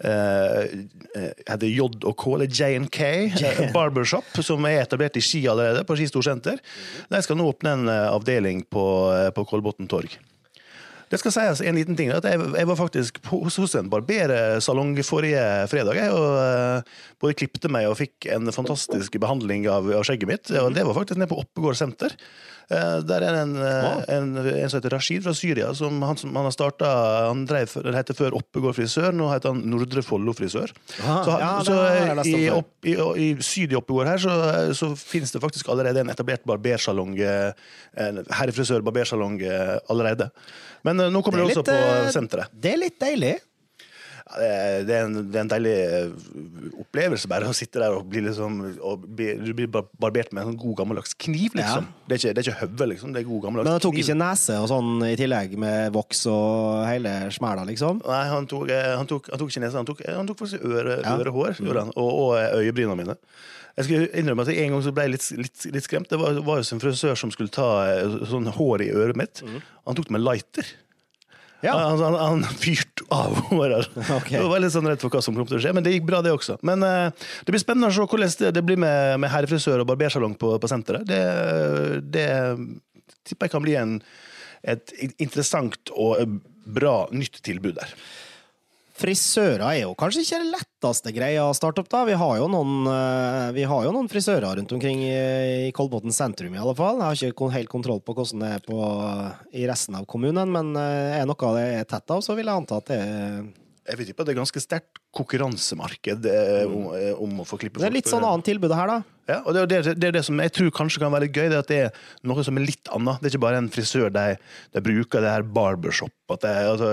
eh, 0.00 1.68
J 1.68 1.84
og 1.84 1.94
J&K, 2.02 2.26
eller 2.34 2.48
J&K, 2.48 3.04
eh, 3.36 3.62
Barbershop, 3.74 4.28
som 4.42 4.64
er 4.68 4.82
etablert 4.82 5.16
i 5.18 5.24
Ski 5.24 5.44
allerede, 5.50 5.84
på 5.84 5.96
Ski 5.98 6.08
Storsenter. 6.10 6.60
De 7.10 7.22
skal 7.22 7.38
nå 7.38 7.48
åpne 7.52 7.76
en 7.78 7.88
eh, 7.92 8.10
avdeling 8.10 8.64
på, 8.70 8.84
eh, 9.16 9.30
på 9.34 9.46
Kolbotn 9.48 9.90
torg. 9.90 10.18
Det 11.12 11.18
skal 11.20 11.34
sies 11.34 11.60
en 11.60 11.76
liten 11.76 11.96
ting, 11.96 12.08
at 12.08 12.24
jeg, 12.24 12.40
jeg 12.40 12.68
var 12.70 12.78
faktisk 12.78 13.18
på, 13.26 13.42
hos 13.44 13.74
en 13.76 13.90
barbersalong 13.92 14.94
forrige 15.04 15.42
fredag. 15.68 15.98
Jeg, 16.00 16.14
og 16.16 16.38
eh, 16.40 17.02
både 17.20 17.36
klippte 17.36 17.68
meg 17.72 17.90
og 17.90 17.98
fikk 18.00 18.30
en 18.32 18.48
fantastisk 18.54 19.18
behandling 19.20 19.68
av, 19.68 19.90
av 19.92 20.06
skjegget 20.08 20.30
mitt. 20.30 20.54
Og 20.56 20.72
det 20.72 20.86
var 20.88 20.96
faktisk 20.96 21.20
nede 21.20 21.28
på 21.28 21.42
Oppegård 21.44 21.76
senter. 21.76 22.16
Eh, 22.72 22.98
Der 23.08 23.26
er 23.28 23.38
en, 23.42 23.54
ah. 23.60 24.00
en, 24.08 24.32
en 24.40 24.70
som 24.72 24.80
heter 24.80 24.94
Rashid 24.96 25.24
fra 25.26 25.34
Syria. 25.36 25.72
Som 25.76 26.00
han, 26.06 26.18
som 26.20 26.34
han 26.38 26.48
har 26.48 26.54
starta 26.54 26.92
Han 27.28 27.44
drev, 27.48 27.74
det 27.84 27.94
heter 27.98 28.18
før 28.18 28.38
Oppegård 28.40 28.76
frisør, 28.78 29.10
nå 29.16 29.28
heter 29.32 29.52
han 29.52 29.62
Nordre 29.72 30.04
Follo 30.06 30.34
frisør. 30.36 30.72
Ah, 31.02 31.22
så 31.26 31.36
ja, 31.42 31.52
så 31.66 31.78
i, 32.28 32.48
opp, 32.52 32.72
i, 32.88 32.96
i 32.96 33.28
syd 33.44 33.74
i 33.74 33.78
Oppegård 33.78 34.10
her, 34.10 34.22
så, 34.22 34.34
så 34.78 34.92
finnes 34.98 35.34
det 35.34 35.42
faktisk 35.44 35.70
allerede 35.72 36.02
en 36.04 36.12
etablert 36.12 36.44
barbersalong. 36.48 37.14
eh, 37.20 37.52
herrefrisør-barbersalong 38.32 39.40
eh, 39.42 39.78
allerede. 39.92 40.30
Men 40.86 41.00
eh, 41.00 41.10
nå 41.12 41.22
kommer 41.22 41.42
det, 41.42 41.52
også 41.52 41.64
på 41.66 41.78
eh, 41.78 42.10
senteret. 42.14 42.52
Det 42.52 42.74
er 42.74 42.80
litt 42.80 42.98
deilig. 43.02 43.36
Det 44.38 44.94
er- 44.96 45.04
en, 45.04 45.14
det 45.30 45.36
er 45.36 45.40
en 45.42 45.50
deilig 45.50 45.72
eh, 45.84 46.76
opplevelse 46.80 47.28
bare 47.28 47.48
å 47.50 47.54
sitte 47.56 47.80
der 47.82 47.92
og 47.96 48.06
bli 48.08 48.22
liksom 48.24 48.58
og 48.80 49.02
bli, 49.16 49.34
Du 49.44 49.52
blir 49.56 49.68
barbert 49.68 50.32
med 50.32 50.42
en 50.42 50.52
sånn 50.52 50.58
god 50.62 50.76
gammeldags 50.80 51.12
kniv, 51.20 51.52
liksom. 51.58 51.84
Ja. 51.84 52.06
Det 52.08 52.14
er 52.16 52.20
ikke, 52.22 52.34
det 52.34 52.40
er 52.42 52.48
ikke 52.50 52.60
høvel, 52.66 52.88
liksom. 52.94 53.12
Det 53.12 53.20
er 53.22 53.28
god 53.28 53.42
gammeldags 53.46 53.64
Men 53.68 53.72
han 53.76 53.84
tok 53.84 53.94
kniv. 53.96 54.04
ikke 54.06 54.18
nese 54.22 54.58
og 54.62 54.68
sånn 54.72 54.90
i 55.08 55.14
tillegg, 55.20 55.56
med 55.58 55.92
voks 55.96 56.26
og 56.32 56.86
hele 56.88 57.14
smæla, 57.34 57.66
liksom? 57.68 58.02
Nei, 58.08 58.22
han 58.32 58.46
tok, 58.50 58.68
eh, 58.70 58.92
han 58.96 59.06
tok, 59.10 59.28
han 59.32 59.38
tok 59.42 59.50
ikke 59.52 59.64
nese, 59.66 59.80
han 59.82 59.88
tok, 59.88 60.04
han 60.06 60.26
tok 60.30 60.38
faktisk 60.44 60.64
øre, 60.64 61.00
Ja. 61.02 61.16
ørehår 61.18 61.58
gjorde 61.60 61.84
han, 61.86 61.92
og, 61.96 62.12
og 62.24 62.36
eh, 62.40 62.60
øyebrynene 62.62 62.96
mine. 63.02 63.16
Jeg 63.76 63.84
skal 63.86 64.08
innrømme 64.20 64.42
at 64.44 64.48
jeg 64.52 64.66
en 64.66 64.74
gang 64.74 64.82
så 64.84 64.92
ble 64.92 65.04
jeg 65.06 65.12
litt, 65.14 65.26
litt, 65.40 65.62
litt 65.72 65.84
skremt. 65.86 66.08
Det 66.12 66.18
var, 66.20 66.36
var 66.44 66.58
jo 66.60 66.74
en 66.76 66.80
frisør 66.82 67.16
som 67.16 67.30
skulle 67.32 67.48
ta 67.48 67.68
sånn 68.28 68.44
hår 68.52 68.82
i 68.84 68.90
øret 68.92 69.16
mitt. 69.16 69.40
Han 69.88 69.96
tok 69.96 70.10
det 70.10 70.12
med 70.12 70.20
lighter. 70.20 70.66
Ja. 71.64 71.72
Han, 71.78 71.96
han, 72.02 72.42
han 72.42 72.58
fyrte 72.60 72.91
av 73.12 73.36
håret. 73.50 73.90
Okay. 74.22 74.36
Jeg 74.36 74.48
var 74.50 74.62
litt 74.62 74.74
sånn 74.74 74.88
redd 74.88 75.02
for 75.02 75.12
hva 75.12 75.22
som 75.24 75.36
kom 75.36 75.46
til 75.48 75.58
å 75.58 75.62
skje, 75.62 75.72
men 75.76 75.84
det 75.84 75.94
gikk 75.94 76.08
bra, 76.08 76.20
det 76.24 76.34
også. 76.34 76.58
Men 76.66 76.84
uh, 76.84 77.28
det 77.44 77.54
blir 77.54 77.62
spennende 77.62 77.90
å 77.90 77.94
se 77.94 78.04
hvordan 78.04 78.34
det, 78.40 78.50
det 78.56 78.64
blir 78.66 78.80
med, 78.80 79.20
med 79.22 79.32
herrefrisør 79.32 79.82
og 79.82 79.88
barbersalong 79.92 80.36
på, 80.40 80.54
på 80.62 80.70
senteret. 80.70 81.06
Det, 81.08 81.22
det 82.12 82.28
tipper 83.28 83.48
jeg 83.48 83.54
kan 83.54 83.64
bli 83.64 83.78
en, 83.80 83.96
et 84.62 84.94
interessant 85.22 85.94
og 85.94 86.38
bra 86.62 86.96
nytt 87.14 87.40
tilbud 87.44 87.78
der. 87.78 87.96
Frisører 89.02 89.64
er 89.66 89.80
jo 89.80 89.94
kanskje 89.98 90.22
ikke 90.22 90.38
det 90.44 90.50
letteste 90.52 91.12
greia 91.14 91.46
å 91.48 91.54
starte 91.56 91.82
opp, 91.82 91.88
da. 91.90 92.04
Vi 92.06 92.14
har 92.18 92.36
jo 92.38 92.46
noen, 92.52 92.86
eh, 92.86 93.64
har 93.66 93.86
jo 93.86 93.94
noen 93.94 94.10
frisører 94.10 94.60
rundt 94.60 94.74
omkring 94.76 95.02
i, 95.02 95.16
i 95.68 95.72
Kolbotn 95.74 96.14
sentrum, 96.14 96.54
i 96.54 96.60
alle 96.62 96.76
fall. 96.78 97.00
Jeg 97.00 97.08
har 97.08 97.32
ikke 97.32 97.50
helt 97.56 97.72
kontroll 97.72 97.98
på 98.04 98.14
hvordan 98.14 98.44
det 98.44 98.52
er 98.58 98.62
på, 98.62 98.78
i 99.58 99.66
resten 99.66 99.98
av 99.98 100.06
kommunen, 100.06 100.54
men 100.54 100.76
eh, 100.78 101.18
er 101.18 101.26
noe 101.26 101.56
det 101.58 101.66
er 101.80 101.90
tett 101.90 102.14
av, 102.14 102.22
så 102.22 102.38
vil 102.38 102.46
jeg 102.46 102.62
anta 102.62 102.78
at 102.78 102.92
det 102.92 103.00
er 103.02 103.42
Jeg 103.88 103.98
vil 103.98 104.06
tippe 104.06 104.22
at 104.22 104.28
det 104.28 104.32
er 104.36 104.38
ganske 104.38 104.60
sterkt 104.62 105.00
konkurransemarked 105.16 106.26
eh, 106.30 106.66
om, 106.70 106.84
eh, 106.94 107.12
om 107.18 107.40
å 107.42 107.46
få 107.48 107.58
klippe 107.58 107.80
Det 107.82 107.88
er 107.88 107.94
litt 107.96 108.06
sånn 108.10 108.22
annet 108.22 108.46
tilbud 108.46 108.70
her, 108.76 108.86
da. 108.86 108.98
Ja, 109.30 109.36
og 109.46 109.54
det, 109.54 109.62
er 109.62 109.82
det, 109.86 109.94
det 110.02 110.08
er 110.08 110.14
det 110.16 110.22
som 110.26 110.38
jeg 110.42 110.52
tror 110.54 110.70
kanskje 110.74 111.00
kan 111.02 111.12
være 111.14 111.28
gøy, 111.30 111.48
det 111.50 111.56
er 111.56 111.62
at 111.62 111.70
det 111.70 111.78
er 111.88 111.98
noe 112.26 112.42
som 112.46 112.58
er 112.58 112.64
litt 112.66 112.90
annet. 112.94 113.20
Det 113.22 113.28
er 113.28 113.34
ikke 113.34 113.42
bare 113.44 113.58
en 113.62 113.68
frisør 113.74 114.10
de, 114.14 114.24
de 114.74 114.82
bruker, 114.86 115.22
det 115.24 115.30
er 115.32 115.46
barbershop. 115.58 116.14
At 116.34 116.42
det, 116.44 116.52
er- 116.58 116.70
altså, 116.72 116.90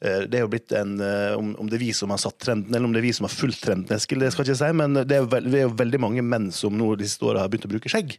eh, 0.00 0.22
det 0.28 0.40
er 0.40 0.44
jo 0.46 0.50
blitt 0.52 0.72
en 0.76 0.94
eh, 1.04 1.32
om, 1.36 1.54
om 1.60 1.68
det 1.72 1.78
er 1.80 1.84
vi 1.86 1.92
som 1.96 2.12
har 2.12 2.20
satt 2.22 2.38
trenden, 2.44 2.72
eller 2.74 2.88
om 2.88 2.96
det 2.96 3.00
er 3.04 3.08
vi 3.08 3.14
som 3.16 3.28
har 3.28 3.34
fulgt 3.36 3.62
trenden, 3.64 3.96
Eskil, 3.96 4.20
det 4.24 4.32
skal 4.34 4.44
jeg 4.44 4.54
ikke 4.56 4.60
si, 4.64 4.72
men 4.82 5.00
det 5.02 5.20
er, 5.22 5.28
veld, 5.32 5.48
det 5.52 5.62
er 5.62 5.66
jo 5.68 5.74
veldig 5.80 6.02
mange 6.04 6.24
menn 6.24 6.50
som 6.52 6.76
nå 6.76 6.92
de 7.00 7.08
siste 7.08 7.28
åra 7.28 7.44
har 7.44 7.52
begynt 7.52 7.68
å 7.68 7.72
bruke 7.76 7.92
skjegg. 7.92 8.16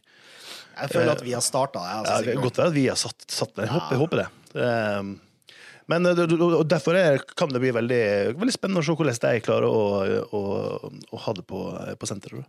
Jeg 0.78 0.92
føler 0.94 1.14
at 1.16 1.22
vi 1.26 1.32
har 1.34 1.42
starta 1.42 1.80
Altså, 1.82 1.94
Ja, 1.94 2.02
Altså, 2.18 2.26
det 2.26 2.34
kan 2.38 2.44
godt 2.50 2.58
være 2.62 2.70
at 2.70 2.76
vi 2.78 2.84
har 2.90 2.98
satt, 2.98 3.24
satt 3.26 3.54
det. 3.58 3.64
Jeg 3.66 3.74
håper, 3.74 3.94
jeg 3.96 4.02
håper 4.04 4.20
det. 4.22 4.28
Ehm, 4.62 5.16
Men 5.88 6.06
eh, 6.06 6.22
og 6.48 6.66
derfor 6.68 6.98
er, 6.98 7.22
kan 7.38 7.52
det 7.52 7.62
bli 7.64 7.72
veldig, 7.74 8.02
veldig 8.38 8.54
spennende 8.54 8.84
å 8.84 8.86
se 8.86 8.96
hvordan 8.98 9.22
de 9.24 9.44
klarer 9.44 9.68
å, 9.68 9.84
å, 10.36 10.42
å 10.92 11.22
ha 11.24 11.36
det 11.36 11.46
på, 11.48 11.64
på 11.98 12.10
senteret. 12.10 12.46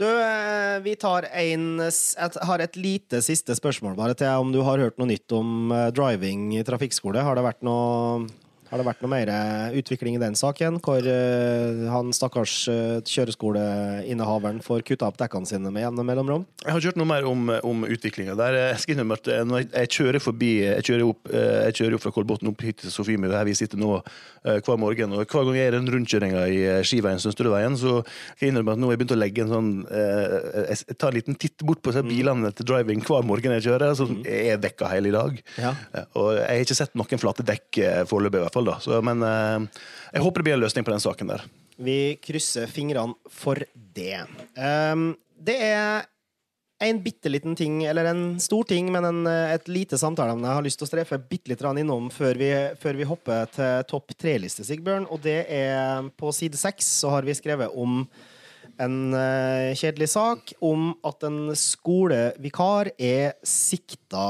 Du, 0.00 0.06
eh, 0.08 0.78
vi 0.80 0.94
tar 0.96 1.26
en 1.28 1.66
Jeg 1.82 2.44
har 2.48 2.62
et 2.64 2.76
lite 2.80 3.20
siste 3.22 3.54
spørsmål 3.54 3.94
bare 3.98 4.16
til 4.16 4.40
om 4.40 4.52
du 4.54 4.62
har 4.64 4.80
hørt 4.80 4.96
noe 4.98 5.10
nytt 5.10 5.34
om 5.36 5.72
eh, 5.74 5.90
driving 5.94 6.54
i 6.56 6.64
trafikkskole. 6.66 7.22
Har 7.22 7.36
det 7.36 7.44
vært 7.44 7.60
noe 7.66 8.24
har 8.72 8.80
det 8.80 8.86
vært 8.86 9.02
noe 9.04 9.12
mer 9.12 9.28
eh, 9.28 9.74
utvikling 9.82 10.16
i 10.16 10.20
den 10.22 10.36
saken, 10.38 10.78
hvor 10.80 11.04
eh, 11.04 11.82
han 11.92 12.12
stakkars 12.16 12.54
eh, 12.72 13.00
kjøreskoleinnehaveren 13.04 14.62
får 14.64 14.84
kutta 14.88 15.10
opp 15.10 15.18
dekkene 15.20 15.48
sine 15.48 15.68
med 15.74 15.84
jevne 15.84 16.06
mellomrom? 16.08 16.46
Jeg 16.62 16.72
har 16.72 16.80
ikke 16.80 16.92
hørt 16.94 17.00
noe 17.02 17.10
mer 17.10 17.28
om, 17.28 17.52
om 17.68 17.84
utviklinga 17.84 18.36
der. 18.38 18.56
Jeg 18.70 18.78
skal 18.80 18.94
innrømme 18.94 19.18
at 19.20 19.28
når 19.44 19.60
jeg, 19.60 19.68
jeg 19.74 19.92
kjører 19.98 20.24
forbi 20.24 20.50
Jeg 20.62 20.86
kjører 20.86 21.04
opp, 21.04 21.30
jeg 21.32 21.76
kjører 21.78 21.96
opp 21.96 22.04
fra 22.06 22.12
Kolbotn 22.16 22.48
opp 22.48 22.64
hit 22.64 22.80
til 22.80 22.94
Sofiemyr, 22.94 23.34
her 23.36 23.48
vi 23.48 23.56
sitter 23.58 23.80
nå 23.80 23.98
hver 24.42 24.80
morgen. 24.80 25.12
Og 25.12 25.26
hver 25.26 25.46
gang 25.48 25.58
jeg 25.58 25.68
er 25.68 25.74
i 25.74 25.76
den 25.76 25.92
rundkjøringa 25.92 26.46
i 26.48 26.60
Skiveien 26.86 27.20
Sønsterudveien, 27.22 27.76
så 27.78 27.98
skal 28.06 28.46
jeg 28.46 28.54
innrømme 28.54 28.76
at 28.76 28.80
nå 28.80 28.88
har 28.88 28.96
jeg 28.96 29.02
begynt 29.02 29.14
å 29.16 29.20
legge 29.20 29.44
en 29.44 29.52
sånn 29.52 29.70
Jeg 29.92 30.96
tar 30.96 31.12
en 31.12 31.18
liten 31.18 31.38
titt 31.38 31.66
bort 31.66 31.82
på 31.82 31.92
disse 31.92 32.04
bilene 32.06 32.52
til 32.56 32.68
driving 32.72 33.04
hver 33.04 33.26
morgen 33.28 33.56
jeg 33.58 33.66
kjører. 33.68 33.92
som 33.98 34.16
jeg 34.24 34.54
er 34.54 34.62
dekka 34.62 34.88
hele 34.94 35.12
i 35.12 35.16
dag. 35.16 35.38
Ja. 35.60 35.74
Og 36.16 36.32
jeg 36.38 36.48
har 36.48 36.64
ikke 36.64 36.78
sett 36.78 36.96
noen 36.96 37.22
flate 37.22 37.44
dekk 37.46 37.82
foreløpig, 38.08 38.40
i 38.40 38.46
hvert 38.46 38.56
fall. 38.56 38.61
Da. 38.68 38.78
Så, 38.82 39.00
men 39.04 39.24
eh, 39.26 39.82
jeg 40.12 40.24
håper 40.24 40.42
det 40.42 40.48
blir 40.48 40.58
en 40.58 40.64
løsning 40.64 40.86
på 40.86 40.94
den 40.94 41.04
saken 41.04 41.34
der. 41.34 41.44
Vi 41.82 41.98
krysser 42.22 42.70
fingrene 42.70 43.16
for 43.32 43.58
det. 43.74 44.24
Um, 44.54 45.12
det 45.42 45.56
er 45.72 46.04
en 46.82 46.98
bitte 47.02 47.30
liten 47.30 47.54
ting, 47.58 47.84
eller 47.86 48.10
en 48.10 48.40
stor 48.42 48.66
ting, 48.66 48.90
men 48.92 49.04
en, 49.06 49.22
eh, 49.26 49.54
et 49.54 49.68
lite 49.70 49.98
samtaleemne 49.98 50.48
jeg 50.48 50.58
har 50.58 50.66
lyst 50.66 50.80
til 50.80 50.88
å 50.88 50.90
strefe 50.90 51.18
bitte 51.30 51.52
litt 51.52 51.62
innom 51.62 52.10
før 52.10 52.38
vi, 52.38 52.50
før 52.80 52.98
vi 52.98 53.08
hopper 53.08 53.46
til 53.54 53.84
topp 53.88 54.14
tre-liste, 54.18 54.64
Sigbjørn. 54.66 55.06
Og 55.10 55.22
det 55.22 55.46
er 55.48 56.02
på 56.18 56.32
side 56.34 56.58
seks 56.58 56.86
så 57.02 57.10
har 57.14 57.22
vi 57.22 57.34
skrevet 57.38 57.70
om 57.74 58.06
en 58.80 59.14
uh, 59.14 59.74
kjedelig 59.76 60.08
sak 60.14 60.54
om 60.64 60.92
at 61.04 61.22
en 61.28 61.52
skolevikar 61.54 62.92
er 62.98 63.34
sikta 63.46 64.26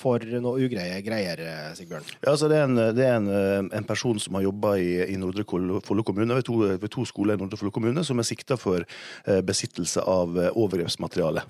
for 0.00 0.24
noe 0.40 0.64
ugreie 0.64 1.00
greier, 1.04 1.42
Sigbjørn. 1.76 2.06
Ja, 2.20 2.32
altså 2.32 2.48
det 2.50 2.58
er 2.58 2.68
en, 2.68 2.82
det 2.96 3.06
er 3.06 3.18
en, 3.20 3.70
en 3.76 3.88
person 3.88 4.20
som 4.22 4.38
har 4.38 4.46
jobba 4.48 4.74
i, 4.80 4.90
i 5.12 5.18
Nordre 5.20 5.44
Follo 5.84 6.04
kommune, 6.06 6.36
ved 6.38 6.46
to, 6.48 6.60
ved 6.80 6.92
to 6.92 7.04
skoler 7.08 7.36
i 7.36 7.42
Nordre 7.42 7.60
Follo 7.60 7.74
kommune, 7.74 8.04
som 8.06 8.20
er 8.20 8.28
sikta 8.28 8.58
for 8.60 8.84
eh, 8.84 9.42
besittelse 9.46 10.04
av 10.08 10.38
eh, 10.38 10.52
overgrepsmateriale. 10.54 11.44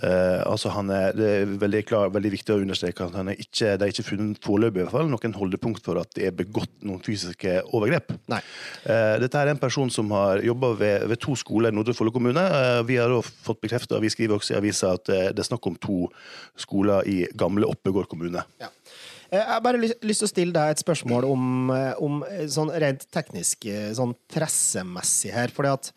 Eh, 0.00 0.40
altså 0.48 0.70
han 0.72 0.88
er, 0.94 1.12
det 1.12 1.26
er 1.28 1.50
veldig, 1.60 1.80
klar, 1.88 2.12
veldig 2.14 2.30
viktig 2.32 2.54
å 2.54 2.62
understreke 2.62 3.04
at 3.04 3.16
han 3.18 3.28
er 3.32 3.40
ikke, 3.42 3.74
det 3.76 3.84
er 3.84 3.92
ikke 3.92 4.06
funnet 4.06 4.40
foreløpig 4.44 4.86
noen 5.10 5.36
holdepunkt 5.36 5.84
for 5.84 6.00
at 6.00 6.14
det 6.16 6.30
er 6.30 6.36
begått 6.36 6.72
noen 6.86 7.02
fysiske 7.04 7.58
overgrep. 7.76 8.14
Nei. 8.32 8.40
Uh, 8.86 9.18
dette 9.20 9.36
er 9.36 9.52
en 9.52 9.60
person 9.60 9.92
som 9.92 10.10
har 10.16 10.40
jobba 10.44 10.72
ved, 10.80 11.06
ved 11.10 11.20
to 11.20 11.36
skoler 11.38 11.72
i 11.72 11.76
Nordre 11.76 11.94
Follo 11.96 12.14
kommune. 12.14 12.40
Uh, 12.40 12.80
vi 12.88 12.96
har 13.00 13.12
fått 13.20 13.60
bekrefta, 13.66 14.00
vi 14.00 14.12
skriver 14.12 14.38
også 14.38 14.56
i 14.56 14.60
avisa, 14.60 14.94
at 14.96 15.10
det 15.10 15.42
er 15.42 15.50
snakk 15.50 15.68
om 15.68 15.76
to 15.80 16.06
skoler 16.58 17.04
i 17.08 17.22
gamle 17.36 17.68
Oppegård 17.68 18.08
kommune. 18.10 18.44
Ja. 18.62 18.72
Jeg 19.30 19.46
har 19.46 19.60
bare 19.62 19.78
lyst, 19.78 20.00
til 20.02 20.26
å 20.26 20.30
stille 20.30 20.54
deg 20.56 20.72
et 20.72 20.80
spørsmål 20.82 21.28
om, 21.28 21.70
om 22.02 22.22
sånn 22.50 22.72
rent 22.82 23.04
teknisk, 23.14 23.68
sånn 23.94 24.16
pressemessig 24.32 25.30
her. 25.30 25.52
Fordi 25.54 25.70
at 25.70 25.92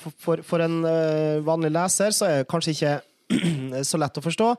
for, 0.00 0.40
for, 0.46 0.62
en 0.64 0.78
vanlig 1.44 1.74
leser 1.74 2.16
så 2.16 2.30
er 2.30 2.40
det 2.40 2.48
kanskje 2.48 2.72
ikke 2.72 2.94
så 3.88 4.00
lett 4.00 4.18
å 4.18 4.24
forstå. 4.24 4.50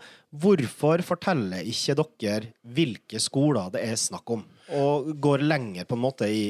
Hvorfor 0.43 1.03
forteller 1.05 1.67
ikke 1.69 1.97
dere 2.19 2.51
hvilke 2.75 3.21
skoler 3.21 3.71
det 3.73 3.85
er 3.85 3.99
snakk 3.99 4.35
om? 4.35 4.43
Og 4.73 5.09
går 5.21 5.43
lenger 5.43 5.85
på 5.85 5.97
en 5.97 6.01
måte 6.01 6.27
i, 6.31 6.43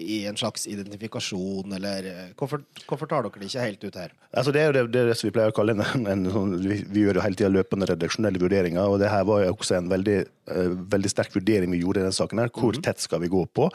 i 0.00 0.18
en 0.26 0.38
slags 0.40 0.64
identifikasjon, 0.70 1.74
eller 1.76 2.06
eh, 2.08 2.30
hvorfor, 2.38 2.62
hvorfor 2.88 3.10
tar 3.10 3.26
dere 3.26 3.42
det 3.42 3.50
ikke 3.50 3.66
helt 3.66 3.84
ut 3.84 3.98
her? 4.00 4.14
Altså 4.32 4.54
det 4.56 4.62
er 4.62 4.70
jo 4.70 4.74
det, 4.76 4.84
det, 4.94 5.02
er 5.02 5.10
det 5.12 5.16
som 5.20 5.28
vi 5.28 5.34
pleier 5.36 5.52
å 5.52 5.56
kalle 5.56 5.76
en, 5.76 6.08
en 6.14 6.24
sånn, 6.32 6.56
vi, 6.64 6.80
vi 6.88 7.04
gjør 7.04 7.20
jo 7.20 7.26
hele 7.26 7.38
tida 7.38 7.52
løpende 7.52 7.90
redaksjonelle 7.92 8.40
vurderinger, 8.40 8.88
og 8.88 8.98
det 9.02 9.12
her 9.12 9.26
var 9.28 9.44
jo 9.44 9.52
også 9.52 9.76
en 9.78 9.92
veldig, 9.92 10.16
uh, 10.50 10.72
veldig 10.96 11.12
sterk 11.12 11.36
vurdering 11.36 11.76
vi 11.76 11.82
gjorde 11.82 12.02
i 12.02 12.06
denne 12.06 12.18
saken. 12.18 12.42
her. 12.42 12.52
Hvor 12.56 12.80
tett 12.82 13.04
skal 13.04 13.22
vi 13.22 13.30
gå 13.36 13.44
på? 13.52 13.68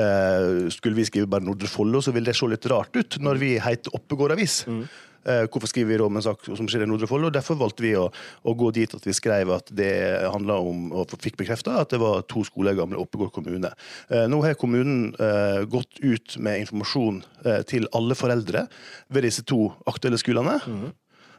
Uh, 0.00 0.66
skulle 0.72 0.96
vi 0.96 1.06
skrive 1.08 1.28
bare 1.30 1.44
Nordre 1.44 1.68
Follo, 1.70 2.00
så 2.00 2.16
ville 2.16 2.32
det 2.32 2.38
se 2.40 2.48
litt 2.50 2.70
rart 2.72 2.96
ut 2.96 3.20
når 3.20 3.42
vi 3.44 3.52
heter 3.62 3.94
Oppegård 4.00 4.34
Avis. 4.34 4.62
Eh, 4.66 5.04
hvorfor 5.26 5.70
skriver 5.70 5.90
vi 5.90 5.98
da 6.00 6.06
om 6.06 6.18
en 6.18 6.24
sak 6.24 6.44
som 6.46 6.68
skjer 6.70 6.84
i 6.84 6.88
Nordre 6.88 7.08
Follo? 7.10 7.30
Derfor 7.34 7.58
valgte 7.58 7.82
vi 7.82 7.94
å, 7.98 8.04
å 8.46 8.54
gå 8.58 8.70
dit 8.76 8.92
at 8.94 9.06
vi 9.06 9.14
skrev 9.16 9.50
at 9.56 9.72
det 9.74 9.90
handla 10.32 10.58
om, 10.62 10.90
og 10.94 11.16
fikk 11.22 11.40
bekrefta, 11.40 11.80
at 11.82 11.90
det 11.94 12.00
var 12.02 12.22
to 12.30 12.44
skoler 12.46 12.76
i 12.76 12.78
gamle 12.78 13.00
Oppegård 13.02 13.32
kommune. 13.34 13.72
Eh, 14.10 14.26
nå 14.30 14.38
har 14.44 14.58
kommunen 14.60 15.10
eh, 15.18 15.64
gått 15.70 15.98
ut 16.02 16.38
med 16.42 16.62
informasjon 16.62 17.22
eh, 17.44 17.62
til 17.66 17.88
alle 17.96 18.18
foreldre 18.18 18.66
ved 19.12 19.26
disse 19.26 19.44
to 19.46 19.66
aktuelle 19.90 20.20
skolene. 20.22 20.60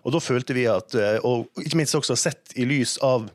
Og 0.07 0.13
da 0.15 0.21
følte 0.23 0.55
vi 0.55 0.67
at, 0.71 0.95
eh, 0.95 1.19
og 1.27 1.49
ikke 1.63 1.79
minst 1.81 1.97
også 1.97 2.15
sett 2.19 2.55
i 2.55 2.67
lys 2.67 2.97
av 3.03 3.27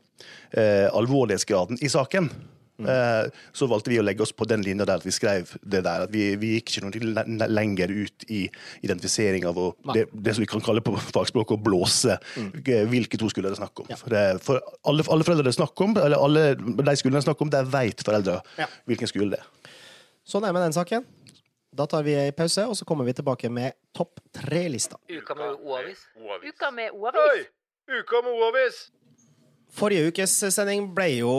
eh, 0.57 0.89
alvorlighetsgraden 0.89 1.81
i 1.81 1.91
saken, 1.91 2.29
eh, 2.29 2.49
så 3.53 3.67
valgte 3.69 3.91
vi 3.93 3.99
å 4.01 4.03
legge 4.05 4.23
oss 4.25 4.31
på 4.33 4.47
den 4.49 4.63
linja 4.65 4.85
der 4.89 4.97
at 5.01 5.05
vi 5.05 5.13
skrev 5.13 5.51
det 5.61 5.83
der. 5.85 6.05
At 6.07 6.11
vi, 6.13 6.23
vi 6.41 6.55
gikk 6.55 6.71
ikke 6.73 6.83
noe 6.87 7.47
lenger 7.53 7.93
ut 7.93 8.25
i 8.33 8.41
identifisering 8.83 9.45
av 9.49 9.59
å, 9.61 9.67
det, 9.93 10.07
det 10.13 10.33
som 10.35 10.41
vi 10.43 10.49
kan 10.49 10.63
kalle 10.65 10.81
på 10.85 10.95
fagspråket 10.97 11.57
å 11.57 11.61
blåse 11.63 12.17
eh, 12.17 12.85
hvilke 12.89 13.19
to 13.21 13.29
skoler 13.31 13.51
det 13.51 13.57
er 13.59 13.61
snakk 13.63 13.83
om. 13.85 13.91
For, 13.99 14.09
det, 14.13 14.23
for 14.45 14.61
alle, 14.89 15.05
alle 15.13 15.27
foreldre 15.27 15.45
det 15.47 15.53
er 15.53 15.59
snakk 15.61 15.85
om, 15.85 15.95
eller 16.01 16.17
alle 16.17 16.45
de 16.57 16.95
skolene 16.99 17.19
det 17.19 17.23
er 17.23 17.29
snakk 17.29 17.43
om, 17.45 17.53
der 17.53 17.69
vet 17.77 18.05
foreldre 18.07 18.39
Ja. 18.59 18.69
hvilken 18.89 19.09
skole 19.11 19.35
det 19.35 19.41
er. 19.43 19.73
Sånn 20.27 20.45
er 20.47 20.53
med 20.55 20.63
den 20.65 20.75
saken. 20.75 21.05
Da 21.73 21.87
tar 21.89 22.03
vi 22.05 22.13
en 22.13 22.35
pause, 22.37 22.67
og 22.69 22.75
så 22.77 22.85
kommer 22.85 23.05
vi 23.07 23.15
tilbake 23.17 23.49
med 23.49 23.73
topp 23.97 24.19
tre-lista. 24.37 24.99
Uka 25.09 25.33
med 25.35 25.55
O-avis. 25.65 26.03
O-avis. 26.21 26.53
Uka 26.53 26.69
med 26.71 26.93
O-avis. 26.93 27.47
Uka 27.89 28.21
med 28.23 28.37
O-avis! 28.37 28.77
Forrige 29.73 30.11
ukes 30.11 30.35
sending 30.53 30.85
ble 30.93 31.07
jo 31.17 31.33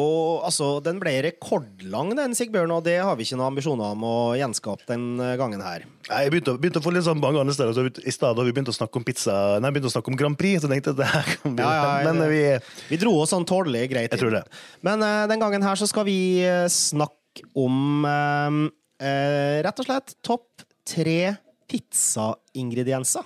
Altså, 0.44 0.80
den 0.82 0.98
ble 1.02 1.12
rekordlang, 1.28 2.12
den, 2.18 2.34
Sigbjørn, 2.34 2.72
og 2.74 2.82
det 2.86 2.96
har 2.98 3.14
vi 3.18 3.26
ikke 3.26 3.38
noen 3.38 3.52
ambisjoner 3.52 3.94
om 3.94 4.06
å 4.08 4.16
gjenskape 4.38 4.88
den 4.88 5.20
eh, 5.22 5.36
gangen 5.40 5.62
her. 5.62 5.84
Jeg 6.08 6.32
begynte, 6.32 6.56
begynte 6.60 6.82
å 6.82 6.84
få 6.84 6.92
litt 6.94 7.06
sånn 7.06 7.22
mange 7.22 7.40
andre 7.40 7.54
steder. 7.56 7.76
Så 7.76 8.02
I 8.02 8.14
stedet 8.14 8.34
har 8.40 8.48
vi 8.48 8.54
begynt 8.54 8.72
å 8.72 8.76
snakke 8.76 9.00
om 9.00 9.06
pizza 9.06 9.36
Nei, 9.62 9.70
begynte 9.74 9.92
å 9.92 9.94
snakke 9.94 10.10
om 10.12 10.18
Grand 10.18 10.38
Prix, 10.40 10.64
så 10.64 10.70
tenkte 10.70 10.92
jeg 10.92 10.98
at 10.98 11.02
det 11.02 11.10
her 11.12 11.30
kan 11.40 11.54
bli 11.56 11.64
Ja, 11.64 11.74
ja, 11.74 11.92
ja, 12.02 12.10
Men 12.10 12.32
vi 12.32 12.42
Vi 12.90 13.00
dro 13.00 13.14
oss 13.22 13.32
sånn 13.34 13.46
tålelig 13.48 13.86
greit 13.94 14.08
inn. 14.08 14.16
Jeg 14.16 14.24
tror 14.24 14.34
det. 14.40 14.44
Men 14.84 15.04
uh, 15.04 15.24
den 15.30 15.42
gangen 15.42 15.64
her 15.64 15.78
så 15.78 15.88
skal 15.90 16.06
vi 16.08 16.18
eh, 16.44 16.66
snakke 16.72 17.46
om 17.58 18.04
uh, 18.06 18.66
uh, 19.02 19.56
rett 19.64 19.80
og 19.80 19.88
slett 19.88 20.16
topp 20.26 20.66
tre 20.84 21.36
pizzaingredienser. 21.70 23.24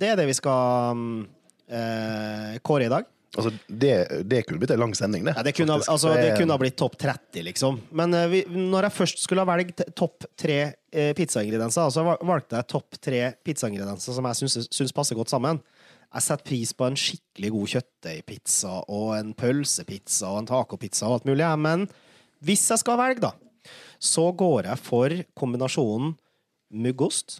Det 0.00 0.10
er 0.10 0.18
det 0.18 0.26
vi 0.30 0.36
skal 0.36 0.96
eh, 1.70 2.58
kåre 2.64 2.88
i 2.88 2.92
dag. 2.92 3.08
Altså, 3.38 3.52
det, 3.70 3.92
det 4.26 4.40
kunne 4.42 4.58
blitt 4.58 4.72
en 4.74 4.80
lang 4.82 4.94
sending, 4.98 5.22
det. 5.28 5.36
Ja, 5.36 5.44
det, 5.46 5.52
kunne, 5.54 5.76
altså, 5.78 6.10
det 6.18 6.32
kunne 6.34 6.54
ha 6.56 6.58
blitt 6.58 6.74
topp 6.80 6.96
30, 6.98 7.44
liksom. 7.46 7.76
Men 7.94 8.14
uh, 8.16 8.24
vi, 8.32 8.40
når 8.50 8.88
jeg 8.88 8.96
først 8.96 9.22
skulle 9.22 9.44
ha 9.44 9.50
velgt 9.52 9.84
topp 9.98 10.26
tre 10.40 10.56
uh, 10.72 11.12
pizzaingredienser, 11.14 11.92
så 11.94 12.02
val- 12.08 12.18
valgte 12.26 12.58
jeg 12.58 12.68
topp 12.72 12.98
tre 12.98 13.20
pizzaingredienser 13.46 14.16
som 14.16 14.26
jeg 14.26 14.40
syns, 14.40 14.56
syns 14.74 14.96
passer 14.96 15.18
godt 15.18 15.30
sammen. 15.30 15.60
Jeg 16.10 16.26
setter 16.26 16.48
pris 16.48 16.72
på 16.74 16.88
en 16.88 16.98
skikkelig 16.98 17.52
god 17.54 17.70
kjøttdeigpizza 17.76 18.72
og 18.90 19.12
en 19.20 19.30
pølsepizza 19.38 20.32
og 20.32 20.40
en 20.40 20.50
tacopizza 20.50 21.06
og 21.06 21.20
alt 21.20 21.30
mulig, 21.30 21.46
men 21.62 21.86
hvis 22.42 22.64
jeg 22.72 22.82
skal 22.82 22.98
velge, 22.98 23.22
da, 23.28 23.30
så 24.02 24.24
går 24.34 24.72
jeg 24.72 24.82
for 24.82 25.14
kombinasjonen 25.38 26.16
muggost. 26.82 27.38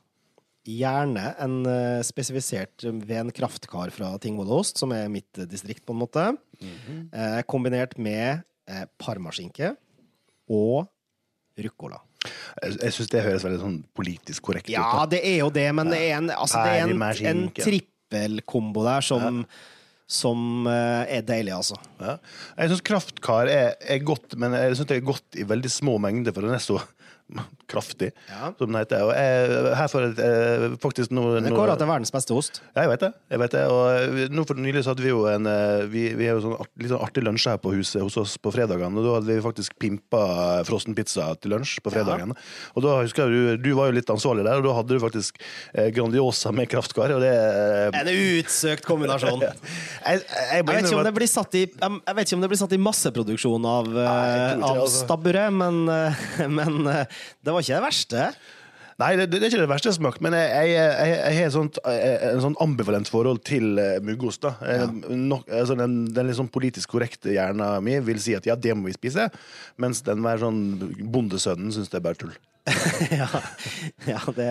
Gjerne 0.69 1.31
en 1.41 1.55
uh, 1.65 2.03
spesifisert 2.05 2.85
ved 2.85 3.17
en 3.17 3.31
kraftkar 3.33 3.91
fra 3.95 4.11
Tingvollost, 4.21 4.77
som 4.81 4.93
er 4.93 5.07
mitt 5.13 5.31
uh, 5.41 5.47
distrikt, 5.49 5.87
på 5.89 5.95
en 5.97 6.03
måte. 6.03 6.27
eh, 6.61 7.41
kombinert 7.49 7.97
med 7.97 8.43
eh, 8.69 8.85
parmaskinke 9.01 9.73
og 10.53 10.85
ruccola. 11.61 12.01
Jeg, 12.61 12.77
jeg 12.83 12.93
syns 12.97 13.11
det 13.13 13.23
høres 13.25 13.45
veldig 13.47 13.61
sånn 13.63 13.79
politisk 13.97 14.45
korrekt 14.51 14.69
Ja, 14.69 14.83
ut. 14.85 14.97
Ja, 14.99 15.05
det 15.15 15.21
er 15.25 15.39
jo 15.41 15.51
det, 15.55 15.67
men 15.77 15.89
det 15.89 16.01
er 16.11 16.19
en, 16.19 16.29
altså, 16.35 16.61
det 16.67 16.77
er 16.77 16.93
en, 16.93 17.05
en 17.33 17.45
trippelkombo 17.57 18.85
der 18.85 19.07
som, 19.07 19.41
som 20.11 20.69
eh, 20.69 21.17
er 21.17 21.25
deilig, 21.25 21.55
altså. 21.57 21.79
Ja. 22.03 22.19
Jeg 22.59 22.75
syns 22.75 22.85
kraftkar 22.91 23.49
er, 23.49 23.73
er 23.81 24.03
godt, 24.05 24.37
men 24.37 24.57
jeg 24.59 24.77
synes 24.77 24.93
det 24.93 25.01
er 25.01 25.09
godt 25.09 25.41
i 25.41 25.49
veldig 25.49 25.73
små 25.73 25.97
mengder, 26.03 26.37
for 26.37 26.45
den 26.45 26.57
er 26.59 26.65
så 26.65 26.77
kraftig, 27.71 28.11
Ja. 28.29 28.51
som 28.59 28.67
den 28.73 28.79
heter. 28.81 29.05
Og 29.07 29.13
jeg, 29.15 29.75
her 29.79 29.91
får 29.91 30.07
jeg 30.07 30.15
eh, 30.27 30.65
faktisk 30.83 31.13
nå, 31.15 31.23
Det 31.39 31.51
er 31.51 31.55
nå- 31.55 31.77
til 31.79 31.89
verdens 31.89 32.13
beste 32.15 32.35
ost. 32.35 32.61
Ja, 32.75 32.83
jeg 32.83 32.91
vet 32.95 33.05
det. 33.05 33.11
jeg 33.31 33.43
vet 33.45 33.55
det. 33.55 33.65
Og 33.71 33.83
eh, 33.95 34.33
nå 34.33 34.45
for 34.49 34.59
nylig 34.59 34.83
så 34.85 34.93
hadde 34.93 35.05
vi 35.05 35.13
jo 35.13 35.25
en 35.31 35.47
eh, 35.47 35.87
Vi, 35.91 36.03
vi 36.19 36.27
har 36.27 36.39
jo 36.39 36.45
sånn 36.49 36.57
art, 36.59 36.71
litt 36.81 36.91
sånn 36.93 37.05
artig 37.05 37.25
lunsj 37.25 37.47
her 37.53 37.61
på 37.63 37.75
huset 37.77 38.03
hos 38.03 38.19
oss 38.21 38.37
på 38.43 38.53
fredagene. 38.55 38.91
Og 38.99 39.07
da 39.07 39.15
hadde 39.19 39.31
vi 39.31 39.45
faktisk 39.45 39.77
pimpa 39.81 40.23
frossenpizza 40.67 41.29
til 41.41 41.55
lunsj 41.55 41.79
på 41.85 41.93
fredagen. 41.95 42.35
Og 42.75 42.85
da 42.85 42.97
husker 43.05 43.31
jeg 43.31 43.61
du, 43.61 43.71
du 43.71 43.77
var 43.79 43.91
jo 43.91 43.99
litt 44.01 44.11
ansvarlig 44.11 44.47
der, 44.47 44.59
og 44.61 44.67
da 44.67 44.75
hadde 44.81 44.97
du 44.97 45.03
faktisk 45.03 45.39
Grandiosa 45.95 46.53
med 46.55 46.69
kraftkar. 46.71 47.15
Og 47.15 47.23
det 47.23 47.31
En 48.01 48.11
utsøkt 48.11 48.87
kombinasjon. 48.89 49.43
jeg, 49.47 49.55
jeg, 50.03 50.25
jeg, 50.27 50.67
vet, 50.67 50.83
ikke 50.83 50.99
om 50.99 51.07
det 51.07 51.15
blir 51.17 51.31
satt 51.31 51.55
i, 51.59 51.65
jeg 51.71 52.17
vet 52.19 52.27
ikke 52.27 52.39
om 52.39 52.45
det 52.45 52.51
blir 52.53 52.61
satt 52.61 52.75
i 52.75 52.81
masseproduksjon 52.83 53.71
av, 53.71 53.91
det, 53.95 54.09
av 54.11 54.83
altså. 54.85 55.05
stabburet, 55.05 55.55
men, 55.55 55.83
men 56.59 56.91
det 57.45 57.55
var 57.55 57.65
ikke 57.65 57.77
det 57.79 57.87
verste. 57.89 58.25
Nei, 59.01 59.15
det, 59.17 59.31
det 59.33 59.39
er 59.41 59.49
ikke 59.49 59.63
det 59.63 59.71
verste 59.71 59.89
jeg 59.89 59.95
har 59.95 60.01
smakt, 60.03 60.21
men 60.25 60.35
jeg, 60.37 60.75
har 60.77 61.39
et 61.47 61.55
sånt, 61.55 61.79
eh, 61.89 62.27
en 62.35 62.43
sånn 62.45 62.57
ambivalent 62.61 63.09
forhold 63.09 63.41
til 63.49 63.81
uh, 63.81 63.97
muggost. 64.05 64.43
da. 64.45 64.53
Eh, 64.61 64.85
nok- 65.17 65.49
altså, 65.49 65.77
den, 65.81 66.03
den 66.13 66.29
litt 66.29 66.37
sånn 66.37 66.51
politisk 66.53 66.93
korrekte 66.93 67.33
hjernen 67.33 67.81
min 67.87 68.05
vil 68.05 68.21
si 68.21 68.37
at 68.37 68.45
ja, 68.49 68.59
det 68.61 68.77
må 68.77 68.91
vi 68.91 68.99
spise, 68.99 69.31
mens 69.81 70.05
den 70.05 70.21
mer 70.21 70.43
sånn 70.43 70.61
bondesønnen 71.01 71.73
syns 71.73 71.89
det 71.89 72.01
er 72.03 72.05
bare 72.11 72.21
tull. 72.21 72.37
ja, 73.21 73.27
ja 74.07 74.19
det, 74.37 74.49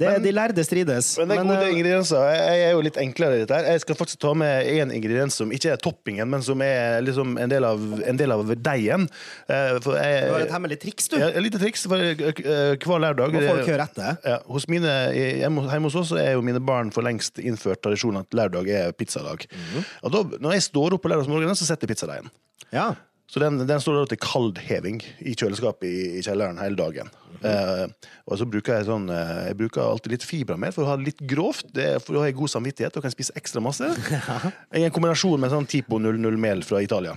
det 0.00 0.12
De 0.24 0.30
lærde 0.32 0.64
strides. 0.64 1.10
Men 1.20 1.28
det 1.28 1.36
er 1.36 1.42
Men, 1.42 1.50
gode 1.52 1.66
eh, 1.66 1.74
ingredienser. 1.74 2.22
Jeg, 2.32 2.62
er 2.66 2.72
jo 2.72 2.84
litt 2.86 2.98
enklere 3.00 3.36
i 3.36 3.42
dette. 3.42 3.58
her. 3.58 3.68
Jeg 3.74 3.82
skal 3.84 3.98
faktisk 3.98 4.20
ta 4.24 4.32
med 4.38 4.70
en 4.72 4.94
ingrediens 4.96 5.36
som 5.36 5.52
ikke 5.54 5.74
er 5.74 5.82
toppingen, 5.82 6.28
men 6.32 6.44
som 6.46 6.62
er 6.64 7.04
liksom 7.04 7.36
en 7.42 7.52
del 7.52 7.66
av, 7.68 7.84
en 8.00 8.20
del 8.20 8.34
av 8.34 8.52
deigen. 8.68 9.06
Eh, 9.46 9.76
jeg, 9.76 9.82
Du 9.84 9.90
har 9.92 10.46
et 10.46 10.54
hemmelig 10.56 10.80
triks, 10.82 11.10
du. 11.12 11.18
Ja, 11.20 11.30
et 11.30 11.44
lite 11.44 11.60
triks 11.62 11.84
for 11.86 12.00
eh, 12.00 12.42
hver 12.80 13.04
lørdag. 13.04 13.36
Må 13.36 13.44
folk 13.44 13.72
høre 13.74 13.88
etter. 13.90 14.16
Ja, 14.24 14.40
hos 14.56 14.68
mine, 14.72 14.96
hjemme, 15.14 15.68
hjemme 15.70 15.92
hos 15.92 16.00
oss 16.02 16.14
er 16.16 16.32
jo 16.34 16.44
mine 16.46 16.62
barn 16.64 16.94
for 16.94 17.06
lengst 17.06 17.42
innført 17.42 17.84
tradisjonen 17.84 18.24
at 18.24 18.36
lørdag 18.36 18.72
er 18.72 18.96
pizzadag. 18.96 19.46
Mhm. 19.52 19.86
Og 20.08 20.16
da, 20.16 20.24
når 20.40 20.58
jeg 20.58 20.68
står 20.70 20.96
opp 20.96 21.04
på 21.04 21.12
lørdagsmorgenen, 21.12 21.58
så 21.58 21.68
setter 21.68 21.86
jeg 21.86 21.94
pizzadeigen. 21.94 22.32
Ja. 22.74 22.94
Så 23.26 23.42
den, 23.42 23.58
den 23.66 23.80
står 23.82 24.06
til 24.10 24.20
kaldheving 24.22 25.00
i 25.26 25.34
kjøleskapet 25.34 25.88
i, 25.88 26.02
i 26.18 26.24
kjelleren 26.24 26.60
hele 26.62 26.78
dagen. 26.78 27.10
eh, 27.42 27.86
og 28.24 28.38
så 28.40 28.46
bruker 28.48 28.78
jeg 28.78 28.86
sånn 28.86 29.10
eh, 29.12 29.32
Jeg 29.50 29.56
bruker 29.58 29.82
alltid 29.82 30.14
litt 30.14 30.24
fibra 30.24 30.56
for 30.70 30.84
å 30.86 30.92
ha 30.92 30.96
det 30.96 31.10
litt 31.10 31.24
grovt. 31.28 31.66
Det 31.74 31.88
for 32.04 32.14
da 32.14 32.22
har 32.22 32.30
jeg 32.30 32.38
god 32.38 32.54
samvittighet 32.54 32.96
og 32.96 33.06
kan 33.06 33.14
spise 33.14 33.34
ekstra 33.38 33.62
masse. 33.64 33.90
I 34.78 34.86
en 34.86 34.94
kombinasjon 34.94 35.42
med 35.42 35.52
sånn 35.52 35.68
Tipo 35.70 35.98
00-mel 36.02 36.62
fra 36.66 36.82
Italia. 36.84 37.16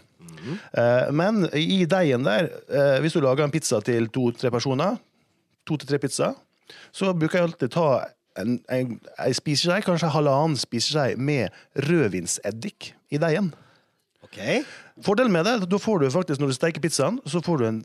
Eh, 0.74 1.10
men 1.16 1.46
i 1.54 1.86
deigen 1.90 2.26
der, 2.26 2.50
eh, 2.70 2.98
hvis 3.04 3.16
du 3.16 3.22
lager 3.24 3.46
en 3.46 3.54
pizza 3.54 3.82
til 3.86 4.10
to-tre 4.14 4.52
personer, 4.54 4.98
to 5.68 5.78
til 5.78 5.90
tre 5.94 6.00
pizza, 6.02 6.34
så 6.96 7.14
bruker 7.14 7.40
jeg 7.40 7.50
alltid 7.50 7.74
ta 7.74 7.88
en, 8.40 8.60
en, 8.72 8.94
en 9.00 9.36
spiseskje, 9.36 9.82
kanskje 9.86 10.12
halvannen 10.14 10.58
spiseskje 10.60 11.18
med 11.18 11.50
rødvinseddik 11.90 12.94
i 13.12 13.22
deigen. 13.22 13.52
OK. 14.24 14.40
Fordelen 15.06 15.32
med 15.32 15.46
det, 15.48 15.56
da 15.70 15.78
får 15.80 16.00
du 16.04 16.10
faktisk, 16.14 16.40
når 16.42 16.52
du 16.52 16.58
steker 16.58 16.84
pizzaen, 16.84 17.20
så 17.30 17.42
får 17.46 17.58
du 17.62 17.66
en 17.70 17.80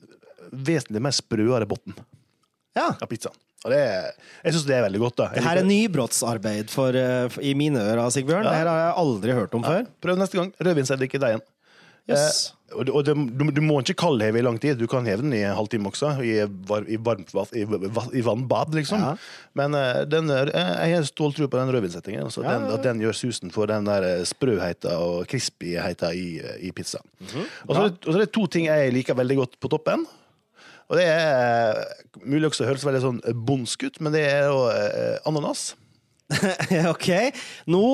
vesentlig 0.53 1.01
mer 1.03 1.15
sprøere 1.15 1.67
bunn 1.71 1.95
Ja. 2.77 2.91
av 3.01 3.07
pizzaen. 3.11 3.37
Og 3.65 3.71
det 3.73 3.79
er, 3.81 4.11
jeg 4.45 4.53
syns 4.53 4.67
det 4.69 4.75
er 4.77 4.83
veldig 4.85 4.99
godt. 5.01 5.17
da. 5.17 5.25
Jeg 5.33 5.41
Det 5.41 5.45
her 5.49 5.57
er 5.63 5.65
nybrottsarbeid 5.65 6.69
for, 6.69 6.93
eh, 6.95 7.29
for, 7.33 7.41
i 7.41 7.55
mine 7.57 7.81
ører, 7.81 8.11
Sigbjørn. 8.13 8.45
Ja. 8.45 8.51
Det 8.51 8.59
her 8.61 8.69
har 8.69 8.81
jeg 8.83 8.95
aldri 9.01 9.33
hørt 9.33 9.55
om 9.57 9.63
før. 9.65 9.87
Prøv 10.05 10.19
neste 10.21 10.37
gang. 10.37 10.51
Rødvinseddik 10.61 11.15
i 11.15 11.19
deigen. 11.23 11.41
Yes. 12.11 12.51
Eh, 12.51 12.61
og 12.75 12.89
og 12.91 13.05
det, 13.07 13.13
du, 13.39 13.45
du 13.55 13.61
må 13.63 13.77
ikke 13.81 13.95
kaldheve 14.03 14.41
i 14.41 14.43
lang 14.45 14.57
tid. 14.61 14.77
Du 14.81 14.89
kan 14.91 15.07
heve 15.07 15.23
den 15.23 15.33
i 15.37 15.43
en 15.47 15.55
halvtime 15.57 15.87
også, 15.89 16.09
i, 16.27 16.33
var, 16.69 16.83
i 16.91 16.97
varmt 17.01 17.31
i, 17.55 17.63
i 18.19 18.23
vannbad, 18.27 18.75
liksom. 18.75 18.99
Ja. 19.05 19.13
Men 19.57 19.77
eh, 19.79 20.01
den, 20.11 20.29
er- 20.35 20.51
jeg 20.53 20.97
har 20.99 21.07
stolt 21.09 21.39
tro 21.39 21.47
på 21.49 21.61
den 21.61 21.71
rødvinsettingen. 21.73 22.27
Altså, 22.27 22.43
Ja, 22.43 22.57
den, 22.59 22.67
ja. 22.69 22.75
At 22.77 22.83
den 22.89 23.01
gjør 23.05 23.15
susen 23.17 23.55
for 23.55 23.71
den 23.71 23.87
der 23.89 24.03
eh, 24.09 24.25
sprøheten 24.29 24.91
og 24.99 25.25
crispyheten 25.31 26.19
i, 26.19 26.27
i 26.67 26.73
pizzaen. 26.77 27.07
Mhm. 27.23 27.47
Og 27.69 27.77
så 27.79 27.87
og 27.93 28.11
så 28.11 28.19
er 28.19 28.25
det 28.27 28.33
to 28.35 28.45
ting 28.51 28.67
jeg 28.69 28.93
liker 28.97 29.15
veldig 29.23 29.37
godt 29.45 29.57
på 29.63 29.71
toppen. 29.77 30.05
Og 30.91 30.99
det 30.99 31.07
er 31.09 31.79
eh, 31.79 32.21
mulig 32.27 32.51
også 32.51 32.67
høres 32.69 32.85
veldig 32.85 33.01
sånn 33.07 33.23
bondsk 33.49 33.87
ut, 33.87 34.03
men 34.05 34.13
det 34.13 34.27
er 34.35 34.51
jo 34.51 34.61
eh, 34.75 35.17
ananas. 35.31 35.71
OK. 36.93 37.09
Nå, 37.71 37.85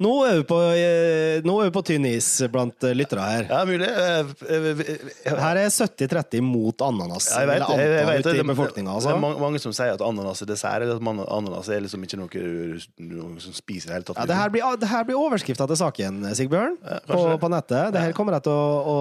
nå, 0.00 0.12
er 0.26 0.38
vi 0.40 0.44
på, 0.48 0.58
eh, 0.72 1.42
nå 1.44 1.54
er 1.60 1.68
vi 1.68 1.72
på 1.74 1.82
tynn 1.90 2.06
is 2.08 2.28
blant 2.52 2.86
eh, 2.88 2.94
lyttere 2.96 3.26
her. 3.26 3.48
Ja, 3.50 3.60
mulig. 3.68 3.88
Eh, 3.90 5.34
Her 5.40 5.60
er 5.60 5.68
70-30 5.68 6.44
mot 6.44 6.84
ananas. 6.86 7.28
Ja, 7.34 7.42
jeg 7.44 7.50
vet, 7.50 7.64
vil 7.68 7.82
jeg, 7.82 8.06
vet, 8.08 8.24
det, 8.24 8.34
det, 8.40 8.46
Altså. 8.50 8.72
det 8.74 8.86
altså. 8.94 9.12
er 9.12 9.20
mange, 9.22 9.40
mange 9.42 9.62
som 9.62 9.74
sier 9.76 9.92
at 9.94 10.04
ananas 10.04 10.42
er 10.44 10.50
dessert. 10.50 10.86
Eller 10.86 10.96
at 10.96 11.22
ananas 11.36 11.68
er 11.68 11.84
liksom 11.84 12.08
ikke 12.08 12.20
noe 12.22 12.32
du 12.32 13.38
som 13.44 13.56
spiser 13.56 13.90
i 13.90 13.92
det 13.92 13.98
hele 13.98 14.08
tatt. 14.10 14.22
Ja, 14.22 14.28
det, 14.32 14.40
her 14.40 14.54
blir, 14.56 14.66
det 14.80 14.90
her 14.90 15.06
blir 15.08 15.20
overskrifta 15.20 15.68
til 15.70 15.80
saken, 15.82 16.24
Sigbjørn, 16.38 16.80
på, 17.08 17.22
på 17.44 17.52
nettet. 17.52 17.92
Det 17.94 18.04
her 18.08 18.16
kommer 18.16 18.38
jeg 18.38 18.48
til 18.48 18.56
å, 18.56 18.96
å, 18.96 18.98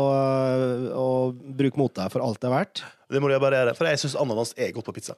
å 0.99 1.09
bruke 1.33 1.79
mot 1.79 1.95
deg 1.95 2.11
for 2.13 2.27
alt 2.27 2.43
det 2.43 2.51
er 2.51 2.57
verdt. 2.59 2.85
Det 3.09 3.23
må 3.23 3.31
du 3.31 3.39
bare 3.41 3.63
gjøre. 3.63 3.75
For 3.79 3.89
jeg 3.89 4.03
syns 4.03 4.19
ananas 4.19 4.53
er 4.59 4.75
godt 4.75 4.91
på 4.91 4.99
pizza. 4.99 5.15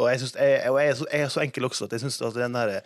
Og 0.00 0.08
jeg, 0.10 0.20
synes, 0.22 0.34
jeg, 0.40 0.60
jeg, 0.64 0.96
så, 0.98 1.06
jeg 1.12 1.20
er 1.26 1.32
så 1.36 1.42
enkel 1.44 1.66
også 1.68 1.86
at 1.88 1.92
jeg 1.96 2.00
syns 2.04 2.20
at 2.26 2.34
den 2.40 2.54
der 2.56 2.80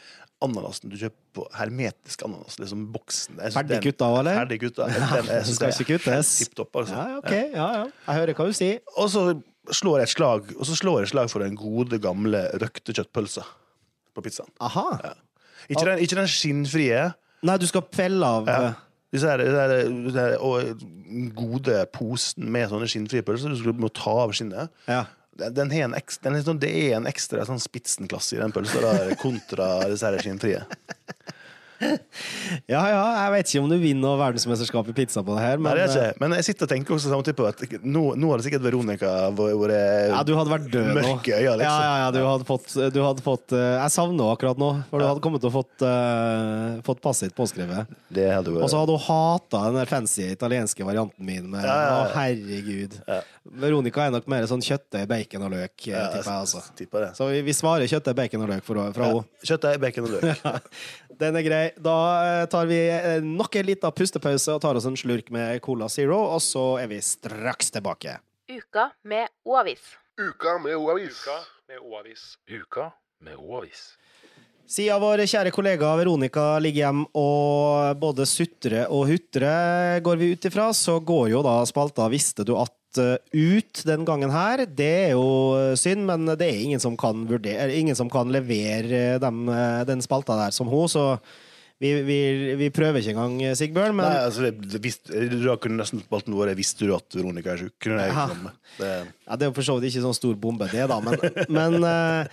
ananasen 0.44 0.90
du 0.92 0.96
kjøper 1.00 1.38
på 1.38 1.44
hermetisk 1.57 2.24
ananas, 2.27 2.59
liksom 2.61 2.83
boksen 2.92 3.38
jeg 3.40 3.55
Ferdig 3.55 3.79
kutta, 3.87 4.09
eller? 4.20 4.38
Ferdig 4.42 4.59
kutta. 4.61 4.88
Den, 4.90 5.31
jeg 5.31 5.46
synes 5.46 5.57
Skal 5.62 5.74
ikke 5.87 5.98
kuttes. 5.98 6.33
tipp 6.42 6.55
topp, 6.59 6.77
altså. 6.83 6.94
Ja, 6.98 7.07
ja, 7.14 7.18
ok. 7.22 7.33
Ja, 7.55 7.68
ja. 7.79 7.85
Jeg 8.09 8.18
hører 8.20 8.35
hva 8.40 8.46
du 8.50 8.57
sier. 8.59 8.81
Og 9.00 9.09
så 9.14 9.24
slår 9.72 10.03
jeg 10.03 10.11
et 10.11 10.12
slag 10.12 10.50
Og 10.59 10.66
så 10.68 10.74
slår 10.77 10.98
jeg 11.00 11.07
et 11.09 11.12
slag 11.14 11.31
for 11.33 11.40
den 11.46 11.55
gode, 11.57 11.96
gamle 12.03 12.42
røkte 12.61 12.92
kjøttpølsa 12.98 13.46
på 14.14 14.22
pizzaen. 14.27 14.50
Aha. 14.62 15.14
Ikke 15.70 15.87
den, 15.88 16.03
ikke 16.05 16.18
den 16.20 16.29
skinnfrie. 16.31 17.07
Nei, 17.44 17.57
du 17.59 17.64
skal 17.70 17.83
pelle 17.88 18.27
av 18.27 18.50
Ja. 18.50 18.59
eh, 18.68 18.81
Disse 19.14 19.31
her, 19.31 19.38
disse 19.38 20.18
her, 20.18 20.35
gode 21.38 21.77
posen 21.94 22.48
med 22.50 22.66
sånne 22.70 22.88
skinnfrie 22.90 23.22
pølser. 23.27 23.55
Du 23.62 23.72
må 23.79 23.90
ta 23.94 24.11
av 24.24 24.33
skinnet. 24.35 24.72
Ja. 24.90 25.05
Den, 25.35 25.73
en 25.73 25.94
ekstra, 25.99 26.29
den 26.29 26.38
er 26.38 26.44
sånn, 26.47 26.61
det 26.62 26.70
er 26.70 26.97
en 27.01 27.09
ekstra 27.11 27.42
sånn 27.49 27.62
spitsenklasse 27.62 28.37
i 28.37 28.42
den 28.42 28.55
pølsa 28.55 28.83
der, 28.85 29.14
kontra 29.18 29.68
disse. 29.90 30.61
Ja, 32.71 32.83
ja. 32.91 33.03
Jeg 33.25 33.33
vet 33.35 33.51
ikke 33.51 33.63
om 33.65 33.71
du 33.73 33.77
vinner 33.83 34.19
verdensmesterskapet 34.21 34.95
i 34.95 34.97
pizza 35.03 35.23
på 35.27 35.35
det 35.37 35.45
her, 35.45 35.61
Nei, 35.63 35.75
det 35.79 35.85
er 35.87 35.93
ikke. 35.93 36.21
Men 36.23 36.37
jeg 36.39 36.49
sitter 36.49 36.69
og 36.69 36.73
tenker 36.75 36.97
også 36.97 37.13
samtidig 37.13 37.39
på 37.41 37.49
at 37.49 37.65
nå, 37.83 38.05
nå 38.21 38.31
hadde 38.33 38.47
sikkert 38.47 38.65
Veronica 38.67 39.13
vært 39.35 39.75
ja, 39.75 40.23
du 40.27 40.35
hadde 40.39 40.53
vært 40.53 40.69
død. 40.73 40.91
Mørke 40.97 41.35
øyne, 41.35 41.57
liksom. 41.61 41.67
Ja, 41.67 41.77
ja, 41.85 41.95
ja, 42.05 42.09
du 42.15 42.21
hadde 42.27 42.49
fått, 42.49 42.69
du 42.95 43.01
hadde 43.03 43.25
fått 43.25 43.55
eh, 43.57 43.71
Jeg 43.79 43.95
savner 43.95 44.15
henne 44.15 44.31
akkurat 44.37 44.61
nå, 44.61 44.71
for 44.91 45.03
du 45.03 45.09
hadde 45.09 45.25
kommet 45.25 45.43
til 45.45 45.51
å 45.51 45.55
fått, 45.55 45.85
uh, 45.85 46.81
fått 46.87 47.03
passet 47.05 47.31
ditt 47.31 47.39
påskrevet. 47.39 47.91
Og 48.15 48.69
så 48.71 48.81
hadde 48.81 48.97
hun 48.97 49.05
hata 49.09 49.65
den 49.69 49.81
der 49.81 49.91
fancy 49.91 50.29
italienske 50.31 50.87
varianten 50.87 51.27
min 51.27 51.49
med 51.51 51.65
Ja. 51.65 52.05
Å, 52.05 52.11
herregud. 52.15 52.99
Veronica 53.45 54.07
er 54.07 54.15
nok 54.15 54.29
mer 54.31 54.47
sånn 54.49 54.63
kjøttdeig, 54.65 55.05
bacon 55.11 55.47
og 55.47 55.53
løk, 55.53 55.75
eh, 55.91 56.07
tipper 56.15 56.23
jeg, 56.23 56.39
altså. 56.39 56.63
tipper 56.79 57.07
det. 57.07 57.11
Så 57.19 57.29
vi, 57.29 57.43
vi 57.45 57.55
svarer 57.57 57.91
kjøttdeig, 57.91 58.17
bacon 58.23 58.47
og 58.47 58.53
løk 58.55 58.65
for, 58.67 58.81
fra 58.97 59.11
henne. 59.11 59.25
Kjøttdeig, 59.45 59.81
bacon 59.83 60.09
og 60.09 60.15
løk. 60.15 60.71
Den 61.18 61.38
er 61.38 61.46
grei. 61.46 61.64
Da 61.81 61.96
eh, 62.27 62.44
tar 62.50 62.68
vi 62.70 62.79
eh, 62.90 63.24
nok 63.24 63.57
en 63.61 63.68
liten 63.68 63.94
pustepause 63.96 64.55
og 64.57 64.62
tar 64.64 64.79
oss 64.79 64.88
en 64.88 64.98
slurk 64.98 65.31
med 65.35 65.61
Cola 65.64 65.88
Zero, 65.92 66.18
og 66.35 66.42
så 66.42 66.77
er 66.83 66.90
vi 66.90 67.00
straks 67.05 67.74
tilbake. 67.74 68.18
Uka 68.50 68.90
med 69.09 69.31
O-avis. 69.48 69.94
Uka 70.20 70.59
med 70.62 70.77
O-avis. 70.77 71.24
med 71.68 71.79
O-avis. 71.81 72.24
Uka 72.50 72.90
med 73.24 73.37
O-avis. 73.38 73.94
Siden 74.64 75.00
vår 75.00 75.27
kjære 75.29 75.53
kollega 75.53 75.90
Veronica 75.98 76.44
ligger 76.62 76.87
hjemme 76.87 77.05
og 77.20 77.98
både 78.00 78.24
sutrer 78.29 78.87
og 78.88 79.11
hutrer, 79.11 80.00
går 80.00 80.16
vi 80.16 80.31
ut 80.33 80.48
ifra, 80.48 80.70
så 80.72 80.96
går 81.00 81.29
jo 81.35 81.42
da 81.44 81.59
spalta 81.68 82.09
'Visste 82.09 82.44
du 82.48 82.57
at' 82.57 82.84
ut 83.01 83.83
den 83.87 84.05
gangen 84.09 84.33
her. 84.35 84.65
Det 84.67 84.91
er 85.09 85.15
jo 85.15 85.27
eh, 85.59 85.73
synd, 85.81 86.07
men 86.09 86.29
det 86.35 86.47
er 86.47 86.61
ingen 86.63 86.83
som 86.83 86.97
kan, 87.01 87.25
vurdere, 87.31 87.71
ingen 87.75 87.97
som 87.99 88.11
kan 88.13 88.31
levere 88.33 89.19
dem, 89.23 89.49
eh, 89.49 89.83
den 89.89 90.05
spalta 90.05 90.37
der 90.45 90.55
som 90.55 90.71
hun, 90.71 90.89
så 90.91 91.15
vi, 91.83 91.91
vi, 92.07 92.19
vi 92.57 92.69
prøver 92.73 93.03
ikke 93.03 93.13
engang, 93.13 93.35
eh, 93.43 93.55
Sigbjørn. 93.59 93.97
Men 93.99 94.07
Nei, 94.07 94.21
altså, 94.29 94.51
det, 94.55 94.81
visste- 94.83 95.25
da 95.43 95.57
kunne 95.61 95.81
nesten 95.83 96.05
spalten 96.05 96.37
vår 96.37 96.55
'Visste 96.55 96.87
du 96.87 96.95
at 96.95 97.17
Veronica 97.17 97.53
er 97.53 97.65
sjuk'? 97.65 97.75
Kunne 97.83 98.05
jeg 98.07 98.15
Ja. 98.15 98.27
Det, 98.79 98.91
Ja, 99.27 99.37
det 99.37 99.43
er 99.43 99.51
jo 99.51 99.57
for 99.57 99.67
så 99.67 99.77
vidt 99.81 99.91
ikke 99.91 100.05
sånn 100.07 100.17
stor 100.17 100.35
bombe, 100.35 100.69
det, 100.71 100.87
da. 100.89 101.01
Men, 101.01 101.19
men 101.59 101.85
uh, 101.85 102.25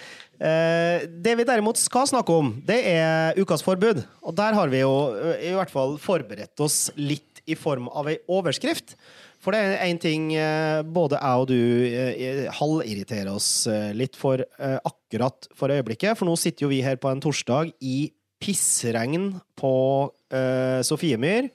uh, 0.42 0.98
det 1.26 1.36
vi 1.38 1.48
derimot 1.48 1.78
skal 1.82 2.08
snakke 2.08 2.30
om, 2.30 2.54
det 2.66 2.80
er 2.86 3.34
ukas 3.42 3.66
forbud. 3.66 4.04
Og 4.22 4.36
der 4.38 4.54
har 4.54 4.70
vi 4.70 4.84
jo 4.84 4.94
eh, 5.18 5.50
i 5.50 5.56
hvert 5.58 5.74
fall 5.74 5.98
forberedt 5.98 6.60
oss 6.62 6.92
litt 6.96 7.42
i 7.50 7.58
form 7.58 7.90
av 7.90 8.08
ei 8.08 8.20
overskrift. 8.30 8.96
For 9.42 9.56
det 9.56 9.62
er 9.62 9.88
én 9.88 9.98
ting 10.02 10.30
eh, 10.38 10.84
både 10.86 11.18
jeg 11.18 11.42
og 11.42 11.48
du 11.50 11.58
eh, 11.58 12.44
halvirriterer 12.60 13.32
oss 13.34 13.66
eh, 13.70 13.90
litt 13.98 14.18
for 14.20 14.44
akkurat 14.62 15.50
for 15.58 15.74
øyeblikket. 15.74 16.14
For 16.20 16.30
nå 16.30 16.36
sitter 16.38 16.68
jo 16.68 16.74
vi 16.74 16.84
her 16.86 17.00
på 17.02 17.10
en 17.10 17.24
torsdag 17.24 17.74
i 17.82 18.12
pissregn 18.42 19.36
på 19.60 19.74
uh, 20.10 20.80
Sofiemyr. 20.86 21.52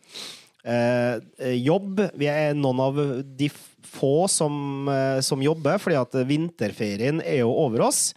Uh, 0.67 1.19
jobb. 1.59 2.03
Vi 2.19 2.29
er 2.31 2.55
noen 2.59 2.83
av 2.83 3.01
de 3.39 3.51
få 3.51 4.27
som, 4.31 4.87
uh, 4.87 5.19
som 5.25 5.43
jobber, 5.43 5.81
fordi 5.83 5.99
at 5.99 6.19
vinterferien 6.29 7.23
er 7.25 7.41
jo 7.43 7.51
over 7.51 7.89
oss. 7.89 8.11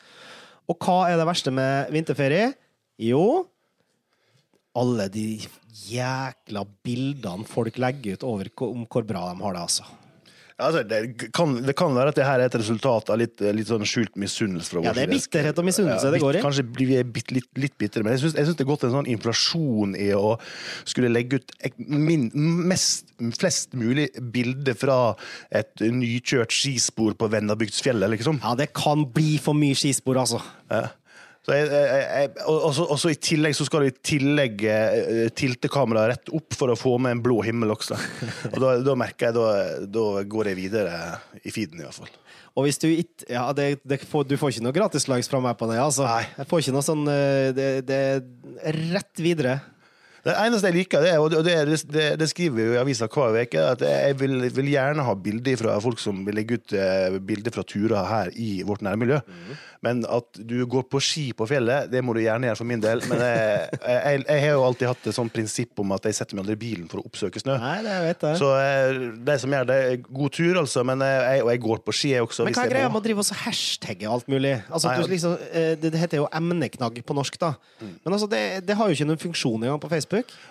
Og 0.70 0.78
hva 0.86 1.08
er 1.10 1.18
det 1.18 1.26
verste 1.30 1.54
med 1.54 1.90
vinterferie? 1.94 2.52
Jo, 3.02 3.48
alle 4.78 5.08
de 5.10 5.32
jækla 5.90 6.66
bildene 6.86 7.48
folk 7.48 7.80
legger 7.82 8.18
ut 8.18 8.28
over 8.28 8.52
om 8.68 8.86
hvor 8.90 9.08
bra 9.08 9.30
de 9.32 9.42
har 9.44 9.58
det, 9.58 9.66
altså. 9.68 9.88
Altså, 10.60 10.82
det, 10.84 11.30
kan, 11.32 11.54
det 11.64 11.72
kan 11.80 11.94
være 11.96 12.12
at 12.12 12.18
det 12.20 12.26
her 12.28 12.42
er 12.42 12.50
et 12.50 12.56
resultat 12.60 13.10
av 13.14 13.20
litt, 13.22 13.40
litt 13.56 13.70
sånn 13.70 13.86
skjult 13.88 14.18
misunnelse 14.20 14.74
fra 14.74 14.82
vår 14.82 14.90
Ja, 14.90 14.94
det 14.98 15.06
er 15.06 15.14
bitterhet 15.14 15.62
og 15.62 15.68
misunnelse 15.70 16.12
det 16.12 16.20
går 16.20 16.36
i. 16.36 16.42
Kanskje 16.44 16.66
blir 16.68 16.90
vi 16.90 16.98
litt, 17.00 17.32
litt, 17.32 17.48
litt 17.64 17.76
bitre, 17.80 18.04
men 18.04 18.18
jeg 18.18 18.26
syns, 18.26 18.36
det 18.36 18.66
er 18.66 18.68
gått 18.68 18.84
en 18.84 18.98
sånn 18.98 19.08
inflasjon 19.08 19.96
i 19.96 20.10
å 20.18 20.34
skulle 20.84 21.12
legge 21.14 21.40
ut 21.40 21.56
min, 21.80 22.28
mest, 22.68 23.14
flest 23.40 23.72
mulig 23.80 24.10
bilder 24.36 24.76
fra 24.76 25.00
et 25.56 25.80
nykjørt 25.80 26.52
skispor 26.52 27.16
på 27.16 27.32
Vennabygdsfjellet, 27.32 28.12
liksom. 28.18 28.44
Ja, 28.44 28.58
det 28.60 28.74
kan 28.76 29.08
bli 29.16 29.38
for 29.40 29.56
mye 29.56 29.80
skispor, 29.80 30.20
altså. 30.20 30.44
Ja. 30.68 30.90
Og, 31.50 32.98
så, 33.00 33.12
I 33.12 33.18
tillegg 33.20 33.56
så 33.58 33.66
skal 33.68 33.84
du 33.84 33.90
i 33.90 33.96
tillegg 34.12 34.64
eh, 34.70 35.28
tilte 35.36 35.72
kameraet 35.72 36.14
rett 36.14 36.32
opp 36.36 36.58
for 36.58 36.74
å 36.74 36.78
få 36.80 36.98
med 37.02 37.18
en 37.18 37.24
blå 37.26 37.40
himmel 37.46 37.74
også. 37.76 37.98
Og 38.54 38.60
da, 38.62 38.74
da 38.86 38.96
merker 39.00 39.30
jeg 39.30 39.38
da, 39.38 39.48
da 39.90 40.06
går 40.30 40.52
jeg 40.52 40.60
videre 40.60 41.00
i 41.44 41.54
feeden, 41.54 41.82
i 41.82 41.88
hvert 41.88 42.00
fall. 42.02 42.14
Og 42.58 42.66
hvis 42.66 42.80
du 42.82 42.88
ikke 42.90 43.28
Ja, 43.30 43.46
det, 43.56 43.80
det 43.88 44.02
får, 44.10 44.26
du 44.28 44.36
får 44.40 44.56
ikke 44.56 44.66
noe 44.66 44.76
gratis 44.76 45.08
likes 45.10 45.30
fra 45.32 45.42
meg 45.44 45.58
på 45.60 45.70
det, 45.70 45.80
altså. 45.82 46.08
Nei. 46.10 46.26
Jeg 46.40 46.50
får 46.50 46.64
ikke 46.64 46.76
noe 46.76 46.86
sånn 46.86 47.04
eh, 47.12 47.50
Det, 47.56 47.68
det 47.88 48.00
er 48.10 48.82
rett 48.96 49.24
videre. 49.24 49.60
Det 50.26 50.36
eneste 50.36 50.70
jeg 50.70 50.78
liker, 50.80 51.06
det, 51.06 51.16
og 51.20 51.32
det, 51.46 51.56
det, 51.94 52.06
det 52.20 52.30
skriver 52.30 52.58
vi 52.58 52.68
jo 52.68 52.76
i 52.76 52.82
avisa 52.82 53.08
hver 53.12 53.38
uke, 53.40 53.64
at 53.76 53.84
jeg 53.86 54.20
vil, 54.20 54.36
vil 54.56 54.72
gjerne 54.74 55.06
ha 55.08 55.16
bilder 55.16 55.60
fra 55.60 55.78
folk 55.84 56.02
som 56.02 56.22
vil 56.28 56.40
legge 56.40 56.60
ut 56.60 56.76
eh, 56.76 57.18
bilder 57.24 57.56
fra 57.56 57.64
turer 57.68 58.10
her 58.10 58.34
i 58.36 58.60
vårt 58.68 58.84
nærmiljø. 58.86 59.22
Men 59.86 60.02
at 60.12 60.36
du 60.36 60.58
går 60.68 60.84
på 60.92 61.00
ski 61.04 61.30
på 61.38 61.48
fjellet, 61.48 61.88
det 61.92 62.02
må 62.04 62.12
du 62.16 62.20
gjerne 62.20 62.50
gjøre 62.50 62.60
for 62.60 62.68
min 62.68 62.82
del. 62.84 63.00
Men 63.08 63.22
jeg, 63.24 63.78
jeg, 63.80 64.24
jeg 64.26 64.44
har 64.44 64.58
jo 64.58 64.66
alltid 64.68 64.90
hatt 64.92 65.08
et 65.08 65.16
sånt 65.16 65.34
prinsipp 65.36 65.80
om 65.80 65.94
at 65.96 66.10
jeg 66.10 66.18
setter 66.18 66.36
meg 66.36 66.44
aldri 66.44 66.58
i 66.58 66.62
bilen 66.66 66.90
for 66.92 67.00
å 67.00 67.08
oppsøke 67.08 67.40
snø. 67.40 67.56
Nei, 67.62 67.78
det 67.86 67.96
vet 68.04 68.26
jeg. 68.28 68.40
Så 68.42 68.50
eh, 68.60 69.00
de 69.30 69.38
som 69.40 69.56
gjør 69.56 69.70
det, 69.72 69.80
god 70.10 70.36
tur, 70.36 70.60
altså. 70.66 70.84
Men 70.90 71.06
jeg, 71.06 71.46
og 71.46 71.54
jeg 71.54 71.64
går 71.64 71.84
på 71.88 71.96
ski, 71.96 72.12
også. 72.20 72.50
Men 72.50 72.58
hva 72.60 72.66
er 72.68 72.74
greia 72.74 72.92
med 72.92 73.00
å 73.00 73.06
drive 73.08 73.24
og 73.24 73.30
så 73.30 73.40
hashtagge 73.46 74.12
alt 74.18 74.28
mulig? 74.32 74.58
Altså, 74.68 74.92
Nei, 74.92 75.00
du, 75.00 75.14
liksom, 75.16 75.38
eh, 75.48 75.72
det, 75.80 75.94
heter 76.02 76.26
jo 76.26 76.28
emneknagg 76.42 77.00
på 77.08 77.16
norsk, 77.16 77.40
da. 77.40 77.54
Men 77.80 78.18
altså, 78.18 78.28
det, 78.32 78.44
det 78.68 78.76
har 78.76 78.92
jo 78.92 79.00
ikke 79.00 79.08
noen 79.08 79.24
funksjon 79.24 79.64
engang 79.64 79.80
på 79.80 79.94
Facebook. 79.96 80.09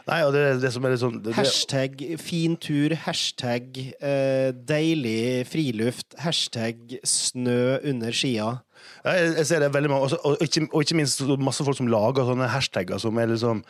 Nei, 0.09 0.21
og 0.27 0.33
det, 0.37 0.45
det 0.63 0.71
som 0.75 0.85
er 0.87 0.95
litt 0.95 1.03
sånn 1.03 1.19
det, 1.25 1.35
Hashtag 1.37 2.01
fin 2.23 2.55
tur, 2.61 2.95
hashtag 3.07 3.77
eh, 3.99 4.53
deilig 4.69 5.47
friluft, 5.51 6.15
hashtag 6.23 6.99
snø 7.07 7.79
under 7.91 8.15
skia. 8.15 8.59
Ja, 9.03 9.13
jeg, 9.19 9.33
jeg 9.41 9.47
ser 9.49 9.63
det 9.65 9.73
veldig 9.75 9.91
mange, 9.91 10.07
og, 10.07 10.21
og, 10.25 10.43
ikke, 10.45 10.63
og 10.71 10.85
ikke 10.85 10.97
minst 11.01 11.23
masse 11.43 11.65
folk 11.67 11.77
som 11.81 11.89
lager 11.91 12.29
sånne 12.29 12.47
hashtagger 12.53 13.01
som 13.03 13.19
er 13.19 13.27
liksom 13.33 13.65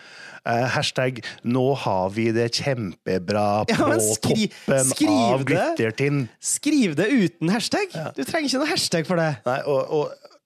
eh, 0.45 0.67
Hashtag 0.75 1.23
'Nå 1.49 1.65
har 1.85 2.11
vi 2.13 2.27
det 2.37 2.51
kjempebra 2.61 3.65
på 3.71 3.73
Ja, 3.73 3.89
men 3.89 4.03
skri- 4.05 4.51
toppen 4.53 4.85
skriv 4.93 5.15
av 5.17 5.45
det. 5.45 5.49
Glittertind'. 5.55 6.29
Skriv 6.45 6.97
det 7.01 7.09
uten 7.09 7.49
hashtag! 7.57 7.89
Du 8.17 8.23
trenger 8.25 8.51
ikke 8.51 8.61
noe 8.63 8.73
hashtag 8.75 9.09
for 9.09 9.17
det. 9.21 9.31
Nei, 9.49 9.61
og, 9.65 9.81
og 9.89 10.37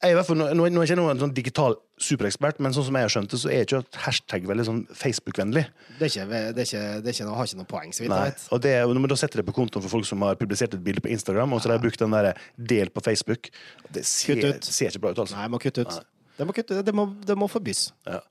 jeg, 0.00 0.08
er 0.08 0.14
i 0.14 0.16
hvert 0.16 0.28
fall, 0.30 0.38
nå, 0.40 0.46
nå 0.56 0.64
er 0.64 0.86
jeg 0.86 0.94
ikke 0.94 0.96
noen 0.96 1.18
sånn 1.20 1.32
digital 1.36 1.74
superekspert, 2.00 2.60
men 2.64 2.72
sånn 2.72 2.86
som 2.86 2.96
jeg 2.96 3.04
har 3.04 3.12
skjønt 3.12 3.34
det, 3.34 3.40
så 3.42 3.50
er 3.52 3.66
ikke 3.66 3.80
hashtag 4.06 4.46
veldig 4.48 4.64
sånn 4.64 4.78
Facebook-vennlig. 4.96 5.66
Det, 5.98 6.06
er 6.06 6.12
ikke, 6.12 6.24
det, 6.30 6.38
er 6.64 6.68
ikke, 6.68 6.84
det 7.04 7.12
er 7.12 7.16
ikke 7.18 7.26
noe, 7.28 7.36
har 7.36 7.50
ikke 7.50 7.58
noe 7.60 7.68
poeng, 7.68 7.92
så 7.92 8.04
vidt 8.04 8.14
jeg 8.14 8.30
vet. 8.30 8.46
Og 8.56 8.62
det, 8.64 8.72
man 8.96 9.12
da 9.12 9.18
setter 9.20 9.42
det 9.42 9.46
på 9.50 9.56
kontoen 9.58 9.84
for 9.84 9.92
folk 9.98 10.08
som 10.08 10.24
har 10.24 10.38
publisert 10.40 10.78
et 10.78 10.86
bilde 10.86 11.04
på 11.04 11.12
Instagram, 11.12 11.52
og 11.52 11.60
så 11.60 11.68
har 11.68 11.76
de 11.76 11.84
brukt 11.84 12.00
den 12.00 12.16
der 12.16 12.32
'del 12.56 12.88
på 12.94 13.04
Facebook', 13.04 13.52
det 13.92 14.06
ser, 14.08 14.56
ser 14.64 14.88
ikke 14.88 15.04
bra 15.04 15.12
ut, 15.12 15.20
altså. 15.26 15.36
Nei, 15.36 15.44
jeg 15.44 15.54
må 15.56 15.60
kutte 15.60 15.84
ut. 15.84 16.00
Det 16.40 16.46
må, 16.48 16.52
kutte, 16.56 16.80
det 16.80 16.94
må, 16.96 17.04
det 17.28 17.36
må 17.36 17.50
forbys. 17.52 17.90
Ja. 18.08 18.22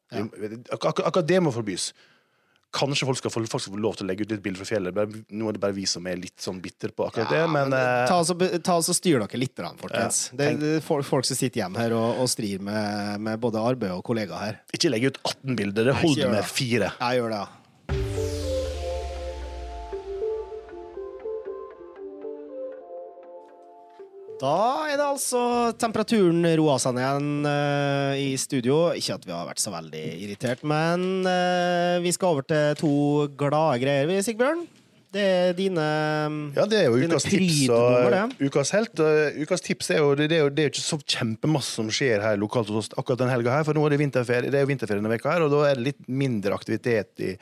Ak 0.74 0.86
ak 0.90 1.04
akkurat 1.06 1.28
det 1.30 1.44
må 1.46 1.54
forbys. 1.54 1.92
Kanskje 2.72 3.08
folk 3.10 3.18
skal, 3.18 3.32
få, 3.34 3.42
folk 3.50 3.64
skal 3.64 3.74
få 3.74 3.80
lov 3.82 3.96
til 3.98 4.06
å 4.06 4.10
legge 4.12 4.26
ut 4.28 4.34
litt 4.36 4.44
bilder 4.46 4.62
fra 4.62 4.68
fjellet. 4.70 4.94
Bare- 4.94 5.24
Nå 5.34 5.48
er 5.50 5.56
det 5.58 5.62
bare 5.64 5.74
vi 5.74 5.88
som 5.90 6.06
er 6.06 6.20
litt 6.22 6.38
sånn 6.38 6.60
bitter 6.62 6.92
på 6.94 7.08
akkurat 7.08 7.32
det, 7.34 7.40
men 7.50 7.70
men 7.74 8.08
Ta 8.08 8.20
altså, 8.20 8.36
be- 8.38 8.60
ta 8.62 8.76
altså 8.78 8.94
Styr 8.94 9.20
dere 9.24 9.40
litt, 9.42 9.56
folkens. 9.82 10.20
Ja. 10.32 10.38
Det, 10.38 10.50
det 10.62 10.74
er 10.78 10.84
folk, 10.86 11.06
folk 11.08 11.26
som 11.26 11.36
sitter 11.40 11.64
hjemme 11.64 11.82
her 11.82 11.96
og, 11.98 12.22
og 12.22 12.30
strir 12.30 12.62
med, 12.62 13.20
med 13.26 13.40
både 13.42 13.58
arbeid 13.72 13.92
og 13.96 14.04
kollegaer 14.06 14.46
her. 14.46 14.60
ikke 14.74 14.92
legge 14.94 15.10
ut 15.14 15.18
18 15.26 15.56
bilder. 15.58 15.90
Det 15.90 15.96
holder 16.04 16.30
med 16.36 16.46
fire. 16.46 16.92
Jeg 17.00 17.20
gjør 17.24 17.34
det, 17.34 17.42
ja. 17.42 17.48
Da 24.40 24.88
er 24.88 24.96
det 24.96 25.04
altså 25.04 25.40
temperaturen 25.76 26.46
roa 26.62 26.78
seg 26.80 26.96
ned 26.96 27.48
eh, 27.50 28.20
i 28.24 28.30
studio. 28.40 28.94
Ikke 28.96 29.18
at 29.20 29.26
vi 29.28 29.36
har 29.36 29.48
vært 29.50 29.60
så 29.60 29.74
veldig 29.74 30.04
irritert, 30.24 30.64
men 30.64 31.28
uh, 31.28 32.00
vi 32.00 32.14
skal 32.16 32.38
over 32.38 32.48
til 32.48 32.78
to 32.80 32.94
glade 33.36 33.82
greier, 33.84 34.08
vi, 34.08 34.22
Sigbjørn. 34.24 34.64
Det 35.10 35.22
er 35.26 35.56
dine 35.58 35.84
Ja, 36.54 36.68
det 36.70 36.84
er 36.84 36.92
jo 36.92 37.00
ukas 37.10 37.26
tips 37.26 37.64
og 37.74 38.44
ukas 38.46 38.72
helt. 38.76 39.02
Og 39.02 39.40
ukas 39.42 39.64
tips 39.66 39.90
er 39.96 40.04
jo 40.04 40.12
det, 40.20 40.28
det 40.30 40.38
er 40.38 40.44
jo 40.44 40.52
det 40.54 40.62
er 40.62 40.68
jo 40.68 40.74
ikke 40.76 40.84
så 40.84 41.00
kjempemasse 41.02 41.80
som 41.80 41.90
skjer 41.94 42.22
her 42.22 42.38
lokalt 42.38 42.70
hos 42.70 42.84
oss 42.84 42.92
akkurat 42.94 43.24
den 43.24 43.32
helga 43.34 43.56
her, 43.56 43.66
for 43.66 43.78
nå 43.78 43.88
er 43.88 43.96
det 43.96 44.00
vinterferie, 44.04 44.54
det 44.54 44.60
er 44.60 44.68
jo 44.68 44.70
vinterferie 44.70 45.02
denne 45.02 45.14
veka 45.16 45.34
her, 45.34 45.48
og 45.48 45.54
da 45.56 45.64
er 45.66 45.80
det 45.80 45.88
litt 45.88 46.06
mindre 46.06 46.54
aktivitet 46.54 47.26
i, 47.26 47.34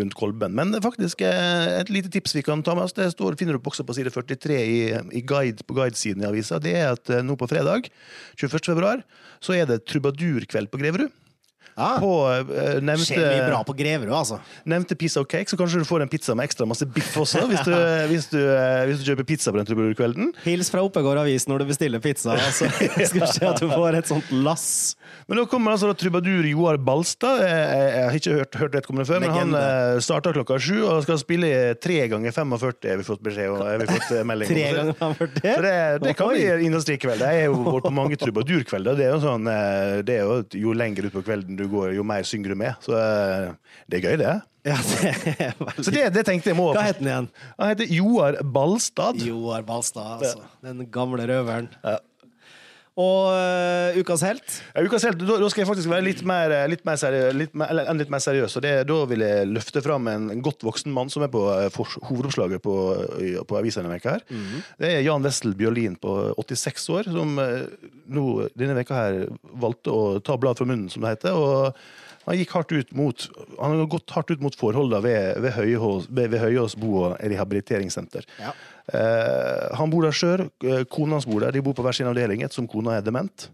rundt 0.00 0.18
Kolben. 0.18 0.56
Men 0.58 0.74
faktisk 0.82 1.22
eh, 1.28 1.78
et 1.78 1.94
lite 1.94 2.10
tips 2.10 2.34
vi 2.40 2.42
kan 2.46 2.66
ta 2.66 2.74
med 2.74 2.88
oss. 2.88 2.96
Det 2.98 3.12
står, 3.14 3.38
finner 3.38 3.54
du 3.54 3.70
også 3.70 3.86
på 3.86 3.94
side 3.94 4.10
43 4.10 4.58
i, 4.58 4.78
i 5.14 5.22
guide, 5.22 5.62
på 5.68 5.78
guidesiden 5.78 6.26
i 6.26 6.30
avisa. 6.32 6.58
Det 6.62 6.74
er 6.74 6.90
at 6.96 7.14
eh, 7.14 7.22
nå 7.22 7.38
på 7.38 7.50
fredag, 7.50 7.86
21. 8.34 8.58
februar, 8.66 9.06
så 9.42 9.54
er 9.54 9.70
det 9.70 9.84
trubadurkveld 9.86 10.74
på 10.74 10.82
Greverud. 10.82 11.21
Ja. 11.72 11.96
På 12.00 12.28
uh, 12.28 12.80
nevnte 12.84 13.06
Skjer 13.08 13.22
mye 13.24 13.44
bra 13.48 13.62
på 13.64 13.74
Greverud, 13.76 14.12
altså. 14.12 14.38
Nevnte 14.68 14.96
pizza 14.98 15.22
og 15.22 15.28
cake, 15.30 15.48
så 15.48 15.56
kanskje 15.56 15.80
du 15.80 15.88
får 15.88 16.04
en 16.04 16.10
pizza 16.12 16.34
med 16.36 16.50
ekstra 16.50 16.66
masse 16.68 16.84
biff 16.84 17.14
også, 17.22 17.46
hvis 17.48 17.62
du, 17.64 17.72
hvis 18.12 18.28
du, 18.32 18.38
uh, 18.44 18.82
hvis 18.88 19.00
du 19.00 19.08
kjøper 19.08 19.28
pizza 19.28 19.52
på 19.54 19.60
den 19.60 19.68
trubadurkvelden. 19.70 20.32
Hils 20.44 20.72
fra 20.72 20.84
Oppegård 20.84 21.22
avis 21.22 21.48
når 21.48 21.64
du 21.64 21.72
bestiller 21.72 22.02
pizza. 22.02 22.36
Altså. 22.42 22.66
Skal 23.06 23.28
se 23.30 23.44
at 23.46 23.60
du 23.62 23.70
får 23.70 23.96
et 24.00 24.08
sånt 24.10 24.30
lass. 24.34 24.96
Men 25.30 25.38
nå 25.38 25.44
kommer 25.48 25.72
altså 25.72 25.88
da 25.88 25.94
trubadur 25.96 26.44
Joar 26.48 26.76
Balstad. 26.82 27.40
Jeg, 27.44 27.52
jeg, 27.54 27.90
jeg 27.92 28.04
har 28.04 28.16
ikke 28.18 28.34
hørt, 28.36 28.58
hørt 28.60 28.76
vedkommende 28.76 29.06
før, 29.08 29.22
men 29.22 29.32
han 29.36 29.54
uh, 29.54 29.60
eh, 29.62 30.00
starter 30.04 30.34
klokka 30.36 30.58
sju 30.60 30.82
og 30.82 31.04
skal 31.06 31.20
spille 31.20 31.50
tre 31.80 32.00
ganger 32.10 32.34
45, 32.34 32.90
har 32.90 33.00
vi 33.00 33.06
fått 33.06 33.22
beskjed 33.24 33.54
om. 33.54 33.62
Vi 33.62 33.88
fått 33.88 34.12
melding 34.28 34.50
om. 34.50 34.56
Tre 34.62 34.66
ganger 34.76 34.98
45. 34.98 35.46
Så 35.46 35.64
det, 35.64 35.74
det 36.02 36.14
kan 36.18 36.32
bli 36.32 36.66
industrikveld. 36.66 37.24
Jeg 37.24 37.44
er 37.44 37.48
jo 37.48 37.60
vært 37.68 37.86
på 37.86 37.94
mange 37.94 38.18
trubadurkvelder. 38.20 38.98
Det 38.98 39.06
er 39.06 39.14
jo 39.14 39.22
sånn, 39.22 39.48
det 40.04 40.18
er 40.18 40.26
jo 40.26 40.42
jo 40.62 40.74
lenger 40.76 41.08
ut 41.08 41.16
på 41.16 41.22
kvelden 41.52 41.56
du 41.56 41.68
går, 41.76 41.94
jo 41.96 42.02
mer 42.04 42.22
synger 42.24 42.52
du 42.52 42.56
med. 42.56 42.74
Så 42.80 42.96
eh, 42.96 43.52
det 43.88 44.00
er 44.00 44.08
gøy, 44.08 44.16
det. 44.18 44.40
Ja, 44.62 44.76
det 44.78 45.32
er 45.42 45.54
veldig 45.58 45.82
Så 45.82 45.90
det, 45.90 46.02
det 46.14 46.22
tenkte 46.22 46.52
jeg 46.52 46.54
må 46.54 46.68
Hva 46.70 46.84
het 46.86 47.00
den 47.00 47.08
igjen? 47.10 47.24
Han 47.58 47.72
heter 47.72 47.88
Joar 47.90 48.36
Balstad. 48.44 49.18
Joar 49.18 49.64
Balstad, 49.66 50.20
altså. 50.22 50.44
Den 50.62 50.84
gamle 50.94 51.26
røveren. 51.26 51.66
Ja. 51.82 51.96
Og 53.00 53.30
uh, 53.32 53.96
ukas 53.96 54.20
helt? 54.26 54.56
Ja, 54.74 54.82
ukas 54.84 55.06
helt, 55.08 55.22
da, 55.24 55.38
da 55.40 55.48
skal 55.48 55.62
jeg 55.62 55.68
faktisk 55.70 55.88
være 55.88 56.04
litt 56.04 56.20
mer, 56.28 56.52
litt 56.68 56.82
mer, 56.84 56.98
seriøs, 57.00 57.32
litt 57.38 57.54
mer, 57.56 57.70
eller, 57.72 57.88
litt 57.96 58.12
mer 58.12 58.20
seriøs. 58.20 58.56
Og 58.58 58.64
det, 58.66 58.72
da 58.90 58.98
vil 59.08 59.24
jeg 59.24 59.48
løfte 59.48 59.82
fram 59.84 60.10
en, 60.12 60.28
godt 60.44 60.66
voksen 60.66 60.92
mann 60.92 61.08
som 61.12 61.24
er 61.24 61.32
på 61.32 61.46
for, 61.72 61.96
hovedoppslaget 62.10 62.60
på, 62.64 62.76
på 63.48 63.58
avisa 63.58 63.80
denne 63.80 63.96
veka 63.96 64.18
her. 64.18 64.26
Det 64.76 64.92
er 64.92 65.06
Jan 65.06 65.24
Wessel 65.24 65.56
Bjørlin 65.56 65.96
på 66.02 66.18
86 66.36 66.88
år, 66.98 67.10
som 67.16 67.40
eh, 67.40 67.64
nå 68.12 68.26
denne 68.58 68.76
veka 68.76 68.98
her 68.98 69.20
valgte 69.62 69.96
å 69.96 70.04
ta 70.24 70.36
bladet 70.36 70.60
fra 70.60 70.68
munnen, 70.68 70.92
som 70.92 71.04
det 71.04 71.16
heter. 71.16 71.38
og 71.38 71.72
han 72.26 72.38
gikk 72.38 72.52
hardt 72.54 72.72
ut 72.72 72.92
mot 72.94 73.24
Han 73.58 73.74
har 73.74 73.88
gått 73.90 74.12
hardt 74.14 74.30
ut 74.30 74.42
mot 74.44 74.56
forholdene 74.58 75.02
ved, 75.04 75.40
ved 75.42 75.56
Høyås 75.56 76.08
ved, 76.08 76.30
ved 76.32 76.42
Høyås 76.42 76.76
bo- 76.78 76.98
og 77.04 77.16
rehabiliteringssenter. 77.18 78.26
Ja. 78.38 78.52
Eh, 78.94 79.72
han 79.78 79.90
bor 79.92 80.06
der 80.06 80.14
sjøl, 80.16 80.46
kona 80.92 81.18
hans 81.18 81.28
bor 81.28 81.42
der, 81.42 81.54
de 81.54 81.62
bor 81.64 81.74
på 81.76 81.84
hver 81.86 81.96
sin 81.96 82.10
avdeling 82.10 82.44
ettersom 82.46 82.70
kona 82.70 82.98
er 82.98 83.06
dement. 83.06 83.48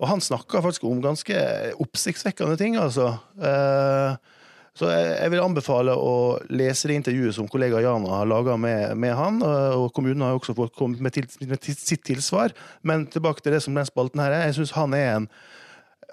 Og 0.00 0.08
han 0.08 0.22
snakka 0.24 0.62
faktisk 0.64 0.84
om 0.88 1.02
ganske 1.04 1.36
oppsiktsvekkende 1.80 2.56
ting, 2.60 2.78
altså. 2.80 3.12
Eh, 3.36 4.36
så 4.80 4.88
jeg, 4.88 5.30
vil 5.32 5.42
anbefale 5.42 5.92
å 5.98 6.38
lese 6.54 6.88
det 6.88 7.00
intervjuet 7.00 7.36
som 7.36 7.48
kollega 7.50 7.82
Jana 7.82 8.20
har 8.20 8.28
laga 8.30 8.54
med, 8.56 8.94
med 8.96 9.12
han. 9.18 9.40
Og, 9.44 9.84
og 9.84 9.88
kommunen 9.96 10.22
har 10.24 10.38
også 10.38 10.54
fått 10.56 10.76
kommet 10.78 11.02
med, 11.04 11.12
til, 11.16 11.26
med 11.50 11.66
sitt 11.66 12.04
tilsvar. 12.06 12.54
Men 12.86 13.04
tilbake 13.10 13.44
til 13.44 13.56
det 13.56 13.60
som 13.66 13.76
den 13.76 13.88
spalten 13.88 14.22
her 14.22 14.32
er. 14.32 14.46
Jeg 14.48 14.60
syns 14.60 14.76
han 14.78 14.94
er 14.96 15.10
en 15.16 15.28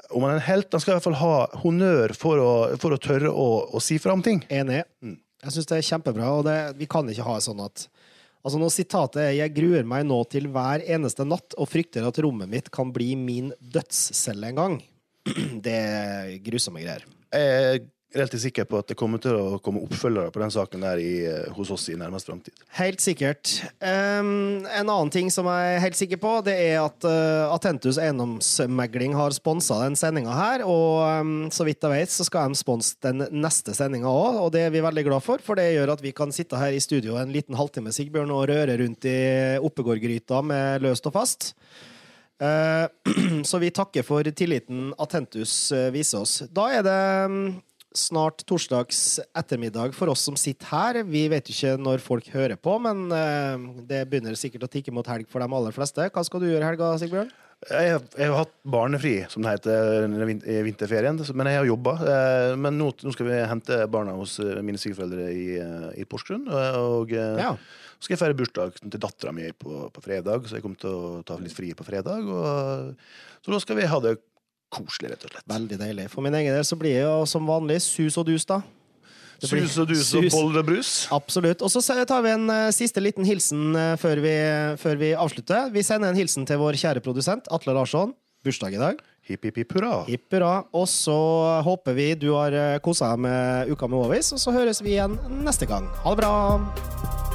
om 0.10 0.24
han 0.24 0.34
er 0.34 0.40
en 0.40 0.48
helt, 0.48 0.72
han 0.72 0.84
skal 0.84 0.94
i 0.94 0.98
hvert 0.98 1.08
fall 1.08 1.20
ha 1.22 1.36
honnør 1.64 2.14
for 2.18 2.42
å, 2.42 2.52
for 2.82 2.96
å 2.96 3.00
tørre 3.02 3.32
å, 3.32 3.48
å 3.76 3.82
si 3.84 4.00
fra 4.02 4.16
om 4.16 4.24
ting. 4.26 4.44
Enig. 4.54 4.84
Jeg 5.44 5.54
syns 5.54 5.70
det 5.70 5.80
er 5.80 5.88
kjempebra, 5.90 6.32
og 6.40 6.46
det, 6.48 6.58
vi 6.80 6.88
kan 6.90 7.08
ikke 7.12 7.28
ha 7.28 7.40
sånn 7.44 7.66
at 7.66 7.88
Altså 8.48 8.62
når 8.62 8.70
sitatet 8.72 9.20
er 9.20 9.34
'Jeg 9.36 9.52
gruer 9.58 9.84
meg 9.84 10.06
nå 10.08 10.22
til 10.32 10.46
hver 10.48 10.80
eneste 10.88 11.26
natt 11.28 11.52
og 11.60 11.68
frykter 11.68 12.06
at 12.08 12.20
rommet 12.24 12.48
mitt 12.48 12.70
kan 12.72 12.94
bli 12.96 13.10
min 13.20 13.50
dødscelle 13.60 14.54
en 14.54 14.56
gang'. 14.56 14.78
Det 15.66 15.74
er 15.74 16.38
grusomme 16.46 16.80
greier. 16.80 17.04
Jeg 17.34 17.90
relativt 18.16 18.42
sikker 18.42 18.66
på 18.70 18.80
at 18.80 18.88
det 18.92 18.96
kommer 18.98 19.20
til 19.22 19.36
å 19.36 19.58
komme 19.64 19.82
oppfølgere 19.84 20.32
på 20.32 20.42
den 20.42 20.54
saken 20.54 20.84
der 20.86 21.02
i, 21.02 21.26
eh, 21.28 21.50
hos 21.56 21.72
oss 21.74 21.88
i 21.92 21.98
nærmest 22.00 22.30
framtid. 22.30 22.54
Helt 22.78 23.04
sikkert. 23.04 23.52
Um, 23.82 24.64
en 24.66 24.88
annen 24.88 25.12
ting 25.12 25.32
som 25.34 25.50
jeg 25.52 25.76
er 25.76 25.84
helt 25.84 26.00
sikker 26.00 26.22
på, 26.22 26.32
det 26.48 26.56
er 26.56 26.80
at 26.86 27.08
uh, 27.08 27.54
Atentus 27.56 28.00
Eiendomsmegling 28.00 29.16
har 29.18 29.36
sponsa 29.36 29.82
den 29.84 30.00
sendinga 30.00 30.36
her. 30.38 30.64
Og 30.68 31.04
um, 31.04 31.36
så 31.52 31.68
vidt 31.68 31.84
jeg 31.84 31.94
vet, 31.94 32.14
så 32.14 32.28
skal 32.28 32.54
de 32.54 32.62
sponse 32.62 32.96
den 33.04 33.28
neste 33.36 33.76
sendinga 33.78 34.08
òg, 34.08 34.40
og 34.46 34.54
det 34.56 34.68
er 34.68 34.74
vi 34.74 34.86
veldig 34.86 35.06
glad 35.10 35.26
for. 35.26 35.44
For 35.44 35.60
det 35.60 35.74
gjør 35.76 35.98
at 35.98 36.06
vi 36.06 36.16
kan 36.16 36.32
sitte 36.36 36.60
her 36.60 36.72
i 36.72 36.84
studio 36.84 37.20
en 37.20 37.36
liten 37.36 37.60
halvtime 37.60 37.94
Sigbjørn, 37.96 38.32
og 38.32 38.48
røre 38.50 38.80
rundt 38.80 39.06
i 39.10 39.20
Oppegård-gryta 39.60 40.42
med 40.46 40.88
løst 40.88 41.12
og 41.12 41.16
fast. 41.20 41.52
Uh, 42.38 42.86
så 43.50 43.60
vi 43.60 43.74
takker 43.74 44.06
for 44.06 44.28
tilliten 44.38 44.92
Atentus 45.02 45.72
eh, 45.74 45.90
viser 45.90 46.22
oss. 46.22 46.44
Da 46.54 46.68
er 46.70 46.84
det 46.86 47.00
snart 47.98 48.44
torsdags 48.48 49.20
ettermiddag 49.38 49.94
for 49.98 50.12
oss 50.14 50.24
som 50.28 50.38
sitter 50.40 50.70
her. 50.72 51.02
Vi 51.08 51.26
vet 51.32 51.50
jo 51.50 51.56
ikke 51.56 51.74
når 51.82 52.04
folk 52.06 52.30
hører 52.34 52.56
på, 52.62 52.78
men 52.84 53.08
eh, 53.12 53.66
det 53.90 54.04
begynner 54.12 54.38
sikkert 54.40 54.68
å 54.68 54.72
tikke 54.78 54.94
mot 54.96 55.08
helg 55.10 55.28
for 55.32 55.44
de 55.44 55.50
aller 55.60 55.76
fleste. 55.76 56.08
Hva 56.14 56.24
skal 56.28 56.44
du 56.44 56.50
gjøre 56.52 56.64
i 56.64 56.70
helga, 56.72 56.94
Sigbjørn? 57.02 57.34
Jeg 57.72 57.90
har, 57.96 58.04
jeg 58.14 58.30
har 58.30 58.38
hatt 58.44 58.52
barnefri, 58.70 59.16
som 59.34 59.42
det 59.42 59.56
heter, 59.56 60.04
i 60.46 60.60
vinterferien, 60.68 61.18
men 61.34 61.48
jeg 61.50 61.58
har 61.58 61.66
jobba. 61.66 61.96
Eh, 62.06 62.52
Men 62.62 62.78
nå, 62.78 62.92
nå 63.02 63.14
skal 63.16 63.26
vi 63.32 63.40
hente 63.50 63.80
barna 63.90 64.14
hos 64.20 64.36
eh, 64.44 64.60
mine 64.62 64.78
svigerforeldre 64.78 65.26
i, 65.34 65.48
eh, 65.58 65.88
i 66.04 66.06
Porsgrunn. 66.06 66.46
Og, 66.54 67.12
eh, 67.18 67.42
Ja. 67.42 67.56
så 67.98 68.06
skal 68.06 68.14
jeg 68.14 68.22
feire 68.22 68.38
bursdagen 68.38 68.94
til 68.94 69.02
dattera 69.02 69.34
mi 69.34 69.50
på, 69.58 69.88
på 69.90 70.06
fredag, 70.06 70.46
så 70.46 70.60
jeg 70.60 70.68
kommer 70.68 70.78
til 70.86 70.94
å 70.94 71.24
ta 71.26 71.40
litt 71.42 71.58
fri 71.58 71.74
på 71.74 71.88
fredag. 71.88 72.30
Og, 72.30 72.94
så 73.42 73.56
da 73.58 73.60
skal 73.66 73.82
vi 73.82 73.90
ha 73.90 74.00
det 74.06 74.20
koselig, 74.74 75.14
rett 75.14 75.28
og 75.28 75.32
slett. 75.34 75.46
Veldig 75.50 75.78
deilig. 75.80 76.08
For 76.14 76.26
min 76.26 76.36
egen 76.40 76.56
del 76.56 76.66
så 76.68 76.78
blir 76.80 76.98
det 76.98 77.06
jo 77.06 77.22
som 77.30 77.48
vanlig 77.48 77.80
sus 77.86 78.18
og 78.20 78.28
dus, 78.30 78.46
da. 78.48 78.62
Blir- 79.38 79.68
Sus 79.70 79.78
og 79.78 79.88
dus 79.92 80.14
og 80.18 80.30
boller. 80.34 80.80
Absolutt. 81.14 81.62
Og 81.62 81.70
så 81.70 81.82
tar 82.10 82.24
vi 82.26 82.32
en 82.34 82.48
uh, 82.50 82.72
siste 82.74 83.04
liten 83.04 83.26
hilsen 83.28 83.76
uh, 83.78 83.94
før 84.02 84.24
vi, 84.24 84.34
før 84.82 84.98
vi 84.98 85.12
avslutter. 85.14 85.70
Vi 85.76 85.84
sender 85.86 86.10
en 86.10 86.18
hilsen 86.18 86.48
til 86.50 86.58
vår 86.58 86.80
kjære 86.82 87.04
produsent 87.06 87.46
Atle 87.54 87.78
Larsson. 87.78 88.16
Bursdag 88.46 88.74
i 88.74 88.82
dag. 88.82 89.00
Hipp, 89.28 89.44
hipp, 89.44 89.58
hipp 89.62 89.78
hurra. 89.78 90.06
Hipp 90.08 90.34
hurra. 90.34 90.64
Og 90.74 90.88
så 90.90 91.18
håper 91.68 91.98
vi 91.98 92.10
du 92.16 92.32
har 92.34 92.80
kosa 92.86 93.14
deg 93.14 93.26
med 93.28 93.74
Uka 93.74 93.90
med 93.92 94.06
Ovis, 94.08 94.32
og 94.34 94.42
så 94.42 94.56
høres 94.56 94.82
vi 94.82 94.96
igjen 94.96 95.20
neste 95.44 95.70
gang. 95.70 95.90
Ha 96.06 96.16
det 96.16 96.24
bra! 96.24 97.27